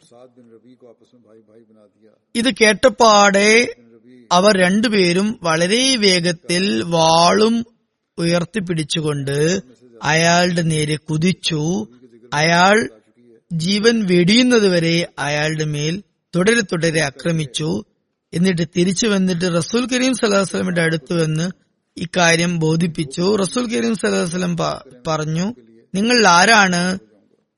[2.35, 3.75] ഇത് കേട്ടപ്പാടെ
[4.31, 7.65] അവർ രണ്ടുപേരും വളരെ വേഗത്തിൽ വാളും
[8.17, 9.59] ഉയർത്തിപ്പിടിച്ചുകൊണ്ട്
[10.03, 11.87] അയാളുടെ നേരെ കുതിച്ചു.
[12.33, 12.89] അയാൾ
[13.53, 16.03] ജീവൻ വെടിയുന്നതുവരെ അയാളുടെ മേൽ
[16.35, 17.83] തുടരെ തുടരെ ആക്രമിച്ചു.
[18.33, 21.51] എന്നിട്ട് തിരിച്ചു വന്നിട്ട് റസൂൽ കരീം സലാഹുസ്ലമിന്റെ അടുത്ത് വന്ന്
[21.97, 23.35] ഇക്കാര്യം ബോധിപ്പിച്ചു.
[23.35, 24.57] റസൂൽ കരീം സലാഹുസ്ലം
[25.07, 25.55] പറഞ്ഞു
[25.95, 26.99] നിങ്ങൾ ആരാണ്?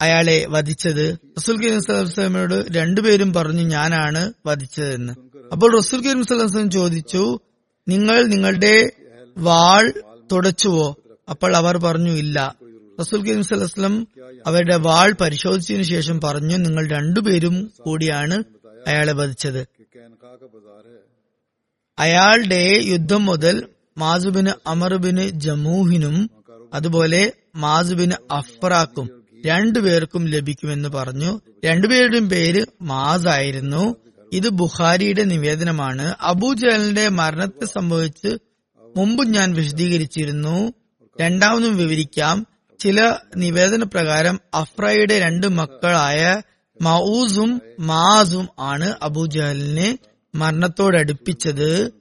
[0.03, 1.17] അയാളെ വധിച്ചത്.
[1.37, 5.13] റസൂൽ കരീം സ്വലമയോട് രണ്ടുപേരും പറഞ്ഞു ഞാനാണ് വധിച്ചതെന്ന്.
[5.51, 7.39] അപ്പോൾ റസൂൽ കരീം സ്വലം ചോദിച്ചു
[7.87, 8.91] നിങ്ങൾ നിങ്ങളുടെ
[9.37, 9.93] വാൾ
[10.31, 10.95] തുടച്ചുവോ?
[11.29, 12.55] അപ്പോൾ അവർ പറഞ്ഞു ഇല്ല.
[12.99, 14.07] റസൂൽ കരീം സ്വലം
[14.47, 18.43] അവരുടെ വാൾ പരിശോധിച്ചതിനു ശേഷം പറഞ്ഞു നിങ്ങൾ രണ്ടുപേരും കൂടിയാണ്
[18.87, 19.67] അയാളെ വധിച്ചത്.
[21.99, 26.29] അയാളുടെ യുദ്ധം മുതൽ മാസുബിന് അമർബിന് ജമൂഹിനും
[26.73, 31.41] അതുപോലെ മാസുബിന് അഫ്രാക്കും രണ്ടുപേർക്കും ലഭിക്കുമെന്ന് പറഞ്ഞു.
[31.65, 33.95] രണ്ടുപേരുടെയും പേര് മാസ് ആയിരുന്നു
[34.33, 36.15] ഇത് ബുഖാരിയുടെ നിവേദനമാണ്.
[36.21, 38.37] അബൂജഹലിന്റെ മരണത്തെ സംഭവിച്ച്
[38.97, 40.73] മുമ്പ് ഞാൻ വിശദീകരിച്ചിരുന്നു.
[41.21, 42.47] രണ്ടാമതും വിവരിക്കാം.
[42.79, 46.41] ചില നിവേദന പ്രകാരം അഫ്രയുടെ രണ്ട് മക്കളായ
[46.81, 49.97] മൌസും മാസും ആണ് അബൂജഹലിനെ
[50.35, 51.91] മരണത്തോടടുപ്പിച്ചത്.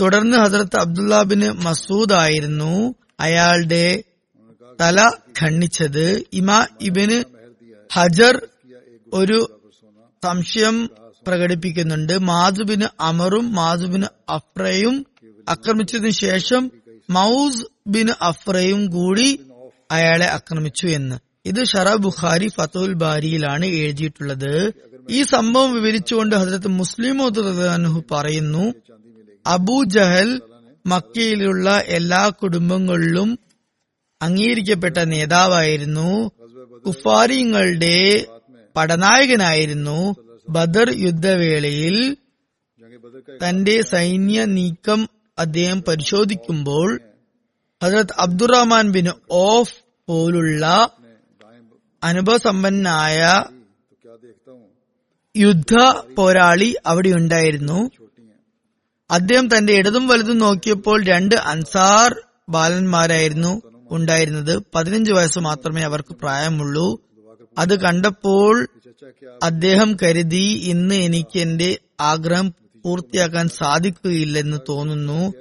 [0.00, 2.94] തുടർന്ന് ഹസരത്ത് അബ്ദുല്ലാബിന് മസൂദ് ആയിരുന്നു.
[3.20, 4.02] അയാളുടെ
[4.80, 5.10] തല
[5.42, 6.22] ഖണ്ഡിച്ചത്.
[6.32, 7.24] ഇമാ ഇബിന്
[7.92, 8.46] ഹജർ
[9.12, 9.60] ഒരു
[10.24, 10.90] സംശയം
[11.26, 12.18] പ്രകടിപ്പിക്കുന്നുണ്ട്.
[12.22, 15.06] മാധുബിന് അമറും മാധുബിന് അഫ്രയും
[15.48, 16.70] ആക്രമിച്ചതിനു ശേഷം
[17.10, 19.40] മൌസ് ബിൻ അഫ്രയും കൂടി
[19.90, 21.16] അയാളെ ആക്രമിച്ചു എന്ന്.
[21.44, 24.72] ഇത് ഷറ ബുഖാരി ഫത്തുൽ ബാരിയിലാണ് എഴുതിയിട്ടുള്ളത്.
[25.10, 27.22] ഈ സംഭവം വിവരിച്ചുകൊണ്ട് ഹജരത്ത് മുസ്ലിം
[27.72, 28.74] അനുഹു പറയുന്നു
[29.46, 30.40] അബൂ ജഹൽ
[30.86, 33.38] മക്കയിലുള്ള എല്ലാ കുടുംബങ്ങളിലും
[34.20, 36.10] അംഗീകരിക്കപ്പെട്ട നേതാവായിരുന്നു
[36.86, 37.96] കുഫാരിങ്ങളുടെ
[38.76, 39.98] പടനായകനായിരുന്നു
[40.48, 41.96] ബദർ യുദ്ധവേളയിൽ
[43.44, 45.08] തന്റെ സൈന്യ നീക്കം
[45.38, 46.88] അദ്ദേഹം പരിശോധിക്കുമ്പോൾ
[47.82, 49.74] ഹജറത് അബ്ദുറഹ്മാൻ ബിൻ ഓഫ്
[50.08, 50.64] പോലുള്ള
[52.02, 53.20] അനുഭവസമ്പന്നായ
[55.34, 55.74] യുദ്ധ
[56.16, 57.78] പോരാളി അവിടെയുണ്ടായിരുന്നു.
[59.10, 62.10] അദ്ദേഹം തന്റെ ഇടതും വലതും നോക്കിയപ്പോൾ രണ്ട് അൻസാർ
[62.48, 63.52] ബാലന്മാരായിരുന്നു.
[63.90, 67.00] ഉണ്ടായിരുന്നത് പതിനഞ്ച് വയസ്സ് മാത്രമേ അവർക്ക് പ്രായമുള്ളൂ.
[67.58, 68.68] അത് കണ്ടപ്പോൾ
[69.42, 75.32] അദ്ദേഹം കരുതി ഇന്ന് എനിക്ക് എന്റെ ആഗ്രഹം പൂർത്തിയാക്കാൻ സാധിക്കുകയില്ലെന്ന് തോന്നുന്നു.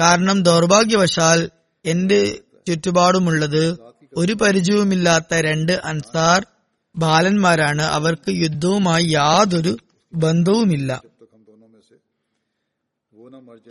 [0.00, 1.50] കാരണം ദൗർഭാഗ്യവശാൽ
[1.86, 2.38] എന്റെ
[2.68, 3.78] ചുറ്റുപാടുമുള്ളത്
[4.16, 6.46] ഒരു പരിചയവുമില്ലാത്ത രണ്ട് അൻസാർ
[6.96, 7.82] ബാലന്മാരാണ്.
[7.82, 9.76] അവർക്ക് യുദ്ധവുമായി യാതൊരു
[10.14, 11.02] ബന്ധവുമില്ല.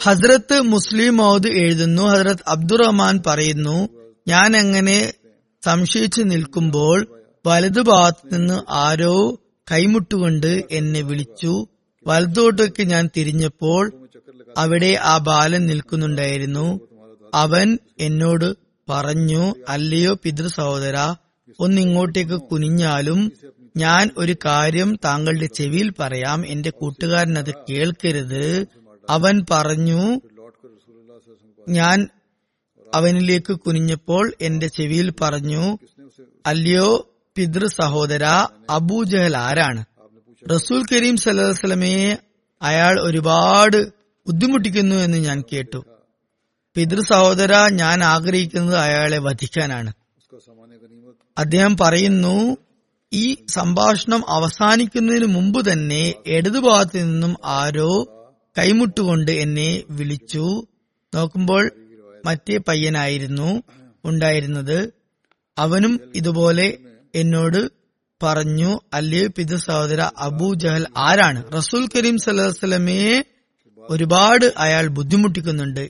[0.04, 2.04] ഹസ്രത്ത് മുസ്ലിം മൌദ് എഴുതുന്നു.
[2.04, 5.14] ഹസ്രത്ത് അബ്ദുറഹ്മാൻ പറയുന്നു ഞാൻ അങ്ങനെ
[5.66, 7.08] സംശയിച്ചു നിൽക്കുമ്പോൾ
[7.46, 9.40] വലതുഭാഗത്ത് നിന്ന് ആരോ
[9.72, 11.68] കൈമുട്ടുകൊണ്ട് എന്നെ വിളിച്ചു.
[12.08, 14.08] വലത്തോട്ടേക്ക് ഞാൻ തിരിഞ്ഞപ്പോൾ
[14.58, 16.80] അവിടെ ആ ബാലൻ നിൽക്കുന്നുണ്ടായിരുന്നു.
[17.34, 18.56] അവൻ എന്നോട്
[18.90, 21.16] പറഞ്ഞു അല്ലയോ പിതൃ സഹോദര
[21.60, 23.32] ഒന്നിങ്ങോട്ടേക്ക് കുനിഞ്ഞാലും
[23.78, 26.48] ഞാൻ ഒരു കാര്യം താങ്കളുടെ ചെവിയിൽ പറയാം.
[26.48, 28.66] എന്റെ കൂട്ടുകാരൻ അത് കേൾക്കരുത്.
[29.10, 30.22] അവൻ പറഞ്ഞു
[31.70, 32.08] ഞാൻ
[32.94, 35.78] അവനിലേക്ക് കുനിഞ്ഞപ്പോൾ എന്റെ ചെവിയിൽ പറഞ്ഞു
[36.46, 38.24] അല്ലയോ പിതൃ സഹോദര
[38.70, 39.86] അബൂജഹൽ ആരാണ്?
[40.54, 42.18] റസൂൽ കരീം സലഹുസ്ലമയെ
[42.62, 43.86] അയാൾ ഒരുപാട്
[44.28, 45.86] ബുദ്ധിമുട്ടിക്കുന്നു എന്ന് ഞാൻ കേട്ടു.
[46.76, 49.94] പിതൃ സഹോദര ഞാൻ ആഗ്രഹിക്കുന്നത് അയാളെ വധിക്കാനാണ്.
[51.38, 52.58] അദ്ദേഹം പറയുന്നു
[53.14, 58.08] ഈ സംഭാഷണം അവസാനിക്കുന്നതിന് മുമ്പ് തന്നെ ഇടതുഭാഗത്തു നിന്നും ആരോ
[58.58, 60.68] കൈമുട്ടുകൊണ്ട് എന്നെ വിളിച്ചു.
[61.16, 61.72] നോക്കുമ്പോൾ
[62.26, 63.64] മറ്റേ പയ്യനായിരുന്നു
[64.06, 64.92] ഉണ്ടായിരുന്നത്.
[65.58, 66.78] അവനും ഇതുപോലെ
[67.16, 67.70] എന്നോട്
[68.24, 71.52] പറഞ്ഞു അല്ലേ പിത സഹോദര അബൂ ജഹൽ ആരാണ്?
[71.52, 73.24] റസൂൽ കരീം സലഹുസ്ലമയെ
[73.90, 75.90] ഒരുപാട് അയാൾ ബുദ്ധിമുട്ടിക്കുന്നുണ്ട്.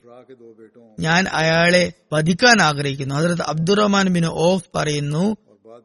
[1.00, 3.16] ഞാൻ അയാളെ വധിക്കാൻ ആഗ്രഹിക്കുന്നു.
[3.16, 5.38] അതായത് അബ്ദുറഹ്മാൻ ബിൻ ഓഫ് പറയുന്നു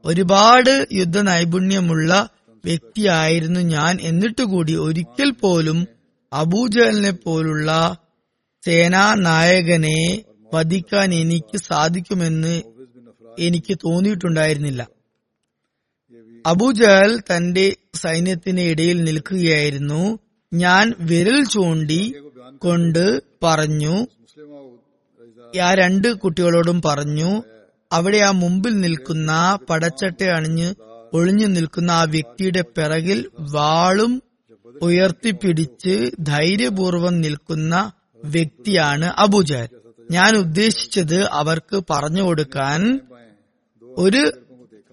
[0.04, 2.28] ഒരുപാട് യുദ്ധ നൈപുണ്യമുള്ള
[2.64, 3.98] വ്യക്തിയായിരുന്നു ഞാൻ.
[4.00, 5.86] എന്നിട്ട് കൂടി ഒരിക്കൽ പോലും
[6.32, 7.96] അബൂജഹലിനെ പോലുള്ള
[8.64, 12.54] സേനാ നായകനെ വധിക്കാൻ എനിക്ക് സാധിക്കുമെന്ന്
[13.38, 14.82] എനിക്ക് തോന്നിയിട്ടുണ്ടായിരുന്നില്ല.
[16.44, 20.02] അബുജഹൽ തന്റെ സൈന്യത്തിന് ഇടയിൽ നിൽക്കുകയായിരുന്നു.
[20.52, 22.02] ഞാൻ വിരൽ ചൂണ്ടി
[22.62, 23.04] കൊണ്ട്
[23.42, 23.96] പറഞ്ഞു
[25.60, 27.30] ആ രണ്ട് കുട്ടികളോടും പറഞ്ഞു
[27.90, 29.30] അവിടെ ആ മുമ്പിൽ നിൽക്കുന്ന
[29.70, 30.68] പടച്ചട്ട അണിഞ്ഞ്
[31.12, 33.18] ഒളിഞ്ഞു നിൽക്കുന്ന ആ വ്യക്തിയുടെ പിറകിൽ
[33.52, 34.12] വാളും
[34.82, 37.74] ഉയർത്തിപ്പിടിച്ച് ധൈര്യപൂർവം നിൽക്കുന്ന
[38.24, 39.68] വ്യക്തിയാണ് അബുജാൻ
[40.10, 42.80] ഞാൻ ഉദ്ദേശിച്ചത് അവർക്ക് പറഞ്ഞു കൊടുക്കാൻ
[43.82, 44.22] ഒരു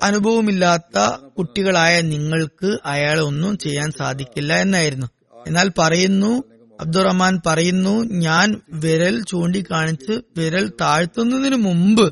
[0.03, 0.97] അനുഭവമില്ലാത്ത
[1.37, 5.07] കുട്ടികളായ നിങ്ങൾക്ക് അയാളെ ഒന്നും ചെയ്യാൻ സാധിക്കില്ല എന്നായിരുന്നു.
[5.47, 6.31] എന്നാൽ പറയുന്നു
[6.79, 12.05] അബ്ദുറഹ്മാൻ പറയുന്നു ഞാൻ വിരൽ ചൂണ്ടിക്കാണിച്ച് വിരൽ താഴ്ത്തുന്നതിനു മുമ്പ്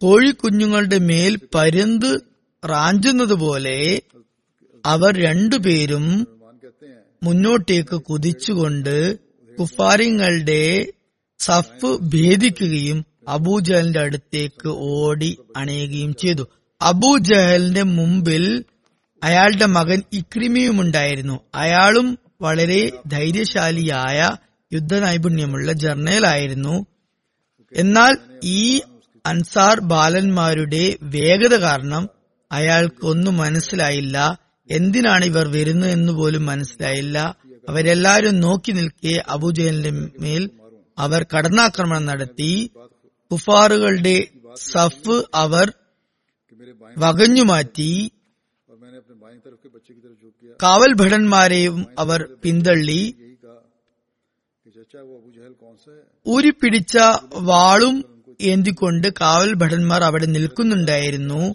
[0.00, 2.10] കോഴിക്കുഞ്ഞുങ്ങളുടെ മേൽ പരുന്ത്
[2.62, 3.78] റാഞ്ചുന്നത് പോലെ
[4.84, 6.06] അവർ രണ്ടുപേരും
[7.22, 8.96] മുന്നോട്ടേക്ക് കുതിച്ചുകൊണ്ട്
[9.58, 10.62] കുഫാരിങ്ങളുടെ
[11.42, 16.48] സഫ് ഭേദിക്കുകയും അബൂജഹലിന്റെ അടുത്തേക്ക് ഓടി അണയുകയും ചെയ്തു.
[16.80, 18.64] അബൂജഹലിന്റെ മുമ്പിൽ
[19.24, 24.30] അയാളുടെ മകൻ ഇക്രിമിയും ഉണ്ടായിരുന്നു അയാളും വളരെ ധൈര്യശാലിയായ
[24.72, 26.86] യുദ്ധ നൈപുണ്യമുള്ള ജർണലായിരുന്നു.
[27.72, 28.14] എന്നാൽ
[28.44, 28.80] ഈ
[29.26, 32.08] അൻസാർ ബാലന്മാരുടെ വേഗത കാരണം
[32.52, 34.16] അയാൾക്കൊന്നും മനസ്സിലായില്ല.
[34.70, 37.36] എന്തിനാണ് ഇവർ വരുന്നത് എന്ന് പോലും മനസ്സിലായില്ല.
[37.68, 40.50] അവരെല്ലാരും നോക്കി നിൽക്കെ അബുജഹലിന്റെ മേൽ
[40.98, 42.70] അവർ കടന്നാക്രമണം നടത്തി.
[43.32, 45.72] കുഫാറുകളുടെ സഫ് അവർ
[46.98, 48.10] വകഞ്ഞുമാറ്റി
[50.62, 53.14] കാവൽ ഭടന്മാരെയും അവർ പിന്തള്ളി.
[56.28, 56.98] ഊരിപ്പിടിച്ച
[57.34, 61.54] വാളും ഏന്തിക്കൊണ്ട് കാവൽ ഭടന്മാർ അവിടെ നിൽക്കുന്നുണ്ടായിരുന്നു.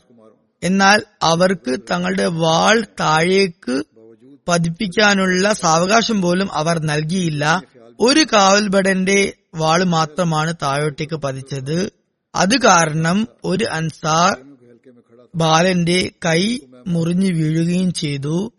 [0.64, 3.84] എന്നാൽ അവർക്ക് തങ്ങളുടെ വാൾ താഴേക്ക്
[4.48, 7.62] പതിപ്പിക്കാനുള്ള സാവകാശം പോലും അവർ നൽകിയില്ല.
[8.00, 11.92] ഒരു കാവൽഭടന്റെ വാൾ മാത്രമാണ് താഴോട്ടേക്ക് പതിച്ചത്.
[12.36, 14.38] അത് കാരണം ഒരു അൻസാർ
[15.36, 18.54] ബാലന്റെ കൈ മുറിഞ്ഞു വീഴുകയും ചെയ്തു.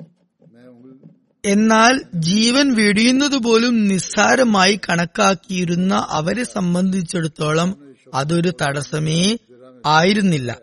[1.44, 9.38] എന്നാൽ ജീവൻ വെടിയുന്നത് പോലും നിസ്സാരമായി കണക്കാക്കിയിരുന്ന അവരെ സംബന്ധിച്ചിടത്തോളം അതൊരു തടസ്സമേ
[9.86, 10.58] ആയിരുന്നില്ല.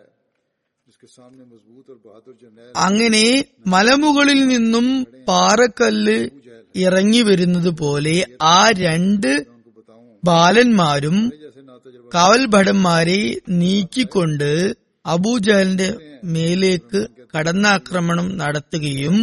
[2.76, 6.28] അങ്ങനെ മലമുകളിൽ നിന്നും പാറക്കല്ല്
[6.76, 8.16] ഇറങ്ങി വരുന്നത് പോലെ
[8.48, 9.30] ആ രണ്ട്
[10.22, 11.16] ബാലന്മാരും
[12.12, 13.20] കവൽ ഭടന്മാരെ
[13.56, 14.50] നീക്കിക്കൊണ്ട്
[15.04, 15.88] അബൂജഹലിന്റെ
[16.26, 17.00] മേലേക്ക്
[17.34, 19.16] കടന്നാക്രമണം നടത്തുകയും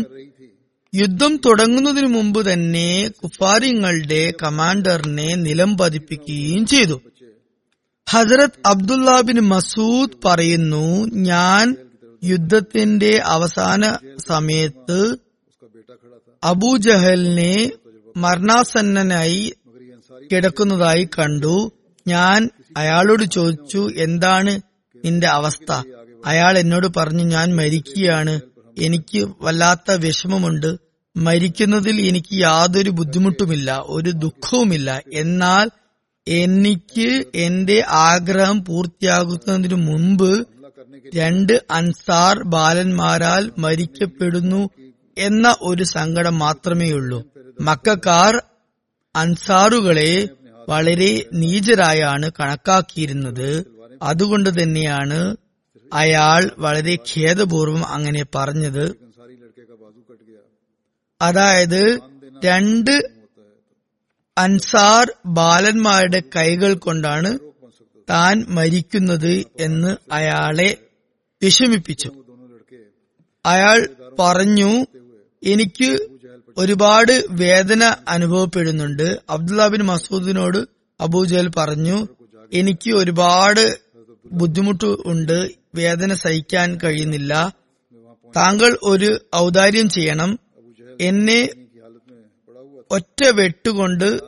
[0.93, 2.89] യുദ്ധം തുടങ്ങുന്നതിനു മുമ്പ് തന്നെ
[3.22, 6.97] കുഫാരിങ്ങളുടെ കമാൻഡറിനെ നിലം പതിപ്പിക്കുകയും ചെയ്തു.
[8.08, 10.86] ഹസരത് അബ്ദുല്ലാബിൻ മസൂദ് പറയുന്നു
[11.24, 11.66] ഞാൻ
[12.24, 13.82] യുദ്ധത്തിന്റെ അവസാന
[14.28, 14.99] സമയത്ത്
[16.44, 17.72] അബൂജഹലിനെ
[18.18, 19.54] മരണാസന്നനായി
[20.32, 21.72] കിടക്കുന്നതായി കണ്ടു.
[22.08, 24.62] ഞാൻ അയാളോട് ചോദിച്ചു എന്താണ്
[25.06, 25.82] നിന്റെ അവസ്ഥ?
[26.26, 28.41] അയാൾ എന്നോട് പറഞ്ഞു ഞാൻ മരിക്കുകയാണ്.
[28.78, 30.78] എനിക്ക് വല്ലാത്ത വിഷമമുണ്ട്.
[31.18, 35.02] മരിക്കുന്നതിൽ എനിക്ക് യാതൊരു ബുദ്ധിമുട്ടുമില്ല ഒരു ദുഃഖവുമില്ല.
[35.14, 35.70] എന്നാൽ
[36.28, 40.48] എനിക്ക് എന്റെ ആഗ്രഹം പൂർത്തിയാകുന്നതിനു മുമ്പ്
[41.16, 44.70] രണ്ട് അൻസാർ ബാലന്മാരാൽ മരിക്കപ്പെടുന്നു
[45.18, 47.24] എന്ന ഒരു സങ്കടം മാത്രമേയുള്ളൂ
[47.61, 48.43] മക്കാർ
[49.16, 50.30] അൻസാറുകളെ
[50.70, 53.64] വളരെ നീചരായാണ് കണക്കാക്കിയിരുന്നത്.
[54.01, 55.36] അതുകൊണ്ട് തന്നെയാണ്
[55.93, 58.95] അയാൾ വളരെ ഖേദപൂർവം അങ്ങനെ പറഞ്ഞത്.
[61.22, 61.99] അതായത്
[62.45, 63.09] രണ്ട്
[64.38, 67.39] അൻസാർ ബാലന്മാരുടെ കൈകൾ കൊണ്ടാണ്
[68.09, 70.78] താൻ മരിക്കുന്നത് എന്ന് അയാളെ
[71.43, 72.09] വിഷമിപ്പിച്ചു.
[73.45, 73.88] അയാൾ
[74.20, 74.86] പറഞ്ഞു
[75.46, 75.98] എനിക്ക്
[76.58, 79.22] ഒരുപാട് വേദന അനുഭവപ്പെടുന്നുണ്ട്.
[79.30, 80.68] അബ്ദുല്ല ബിൻ മസൂദിനോട്
[81.02, 82.08] അബൂജൽ പറഞ്ഞു
[82.54, 83.80] എനിക്ക് ഒരുപാട്
[84.32, 87.56] ബുദ്ധിമുട്ട് ഉണ്ട് വേദന സഹിക്കാൻ കഴിയുന്നില്ല.
[88.36, 90.39] താങ്കൾ ഒരു ഔദാര്യം ചെയ്യണം.
[91.02, 91.50] എന്നെ
[92.91, 94.20] ഒറ്റ വെട്ടുകൊണ്ട്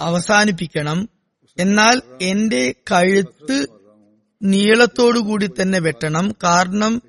[0.00, 1.08] അവസാനിപ്പിക്കണം.
[1.58, 3.66] എന്നാൽ എന്റെ കഴുത്ത്
[4.42, 6.34] നീളത്തോടു കൂടി തന്നെ വെട്ടണം.
[6.44, 7.02] കാരണം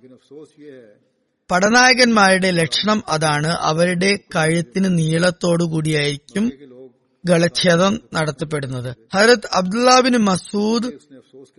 [1.52, 3.48] പടനായകന്മാരുടെ ലക്ഷണം അതാണ്.
[3.48, 6.52] അവരുടെ കഴുത്തിന് നീളത്തോടു കൂടിയായിരിക്കും
[7.26, 8.96] ഗളച്ഛേദം നടത്തപ്പെടുന്നത്.
[9.14, 10.92] ഹരത് അബ്ദുല്ലാബിൻ മസൂദ്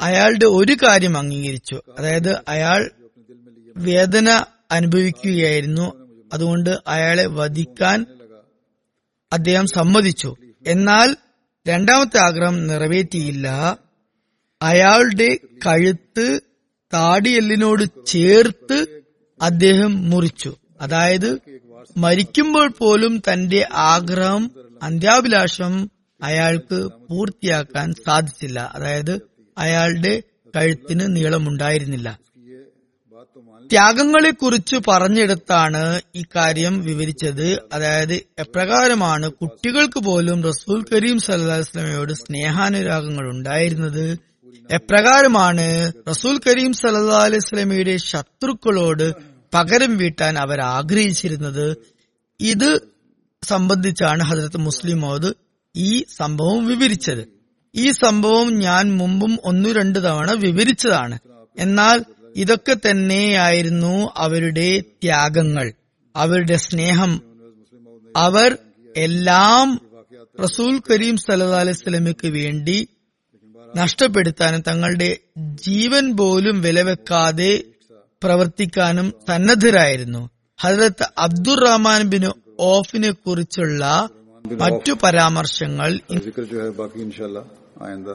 [0.01, 1.81] അയാളുടെ ഒരു കാര്യം അംഗീകരിച്ചു.
[1.99, 2.91] അതായത് അയാൾ
[3.77, 6.09] വേദന അനുഭവിക്കുകയായിരുന്നു.
[6.33, 8.07] അതുകൊണ്ട് അയാളെ വധിക്കാൻ
[9.33, 10.35] അദ്ദേഹം സമ്മതിച്ചു.
[10.67, 11.17] എന്നാൽ
[11.69, 13.79] രണ്ടാമത്തെ ആഗ്രഹം നിറവേറ്റിയില്ല.
[14.63, 16.41] അയാളുടെ കഴുത്ത്
[16.95, 18.96] താടിയെല്ലിനോട് ചേർത്ത്
[19.43, 20.57] അദ്ദേഹം മുറിച്ചു.
[20.81, 21.39] അതായത്
[21.97, 24.51] മരിക്കുമ്പോൾ പോലും തന്റെ ആഗ്രഹം
[24.83, 25.91] അന്ത്യാഭിലാഷം
[26.23, 28.73] അയാൾക്ക് പൂർത്തിയാക്കാൻ സാധിച്ചില്ല.
[28.75, 29.21] അതായത്
[29.59, 30.23] അയാളുടെ
[30.57, 32.19] കഴുത്തിന് നീളമുണ്ടായിരുന്നില്ല.
[33.73, 37.61] ത്യാഗങ്ങളെ കുറിച്ച് പറഞ്ഞെടുത്താണ് ഇക്കാര്യം വിവരിച്ചത്.
[37.73, 44.19] അതായത് എപ്രകാരമാണ് കുട്ടികൾക്ക് പോലും റസൂൽ കരീം സല്ലാസ്ലമയോട് സ്നേഹാനുരാഗങ്ങൾ ഉണ്ടായിരുന്നത്?
[44.71, 49.13] എപ്രകാരമാണ് റസൂൽ കരീം സല്ലാ അലൈഹി സ്വലമയുടെ ശത്രുക്കളോട്
[49.55, 51.77] പകരം വീട്ടാൻ അവർ ആഗ്രഹിച്ചിരുന്നത്?
[52.41, 52.81] ഇത്
[53.45, 55.33] സംബന്ധിച്ചാണ് ഹജരത്ത് മുസ്ലിം മോദ്
[55.77, 57.29] ഈ സംഭവം വിവരിച്ചത്.
[57.75, 61.19] ഈ സംഭവം ഞാൻ മുമ്പും ഒന്നു രണ്ടു തവണ വിവരിച്ചതാണ്.
[61.59, 62.05] എന്നാൽ
[62.37, 65.73] ഇതൊക്കെ തന്നെയായിരുന്നു അവരുടെ ത്യാഗങ്ങൾ
[66.17, 67.21] അവരുടെ സ്നേഹം.
[68.17, 68.59] അവർ
[68.97, 69.81] എല്ലാം
[70.43, 72.89] റസൂൽ കരീം സല്ലല്ലാഹു അലൈഹി സ്വലമിക്ക് വേണ്ടി
[73.77, 75.09] നഷ്ടപ്പെടുത്താനും തങ്ങളുടെ
[75.63, 77.65] ജീവൻ പോലും വിലവെക്കാതെ
[78.25, 80.23] പ്രവർത്തിക്കാനും സന്നദ്ധരായിരുന്നു.
[80.61, 82.23] ഹജറത്ത് അബ്ദുറഹ്മാൻ ബിൻ
[82.61, 84.09] ഓഫിനെ കുറിച്ചുള്ള
[84.45, 85.91] മറ്റു പരാമർശങ്ങൾ
[87.83, 88.15] ആയന്താ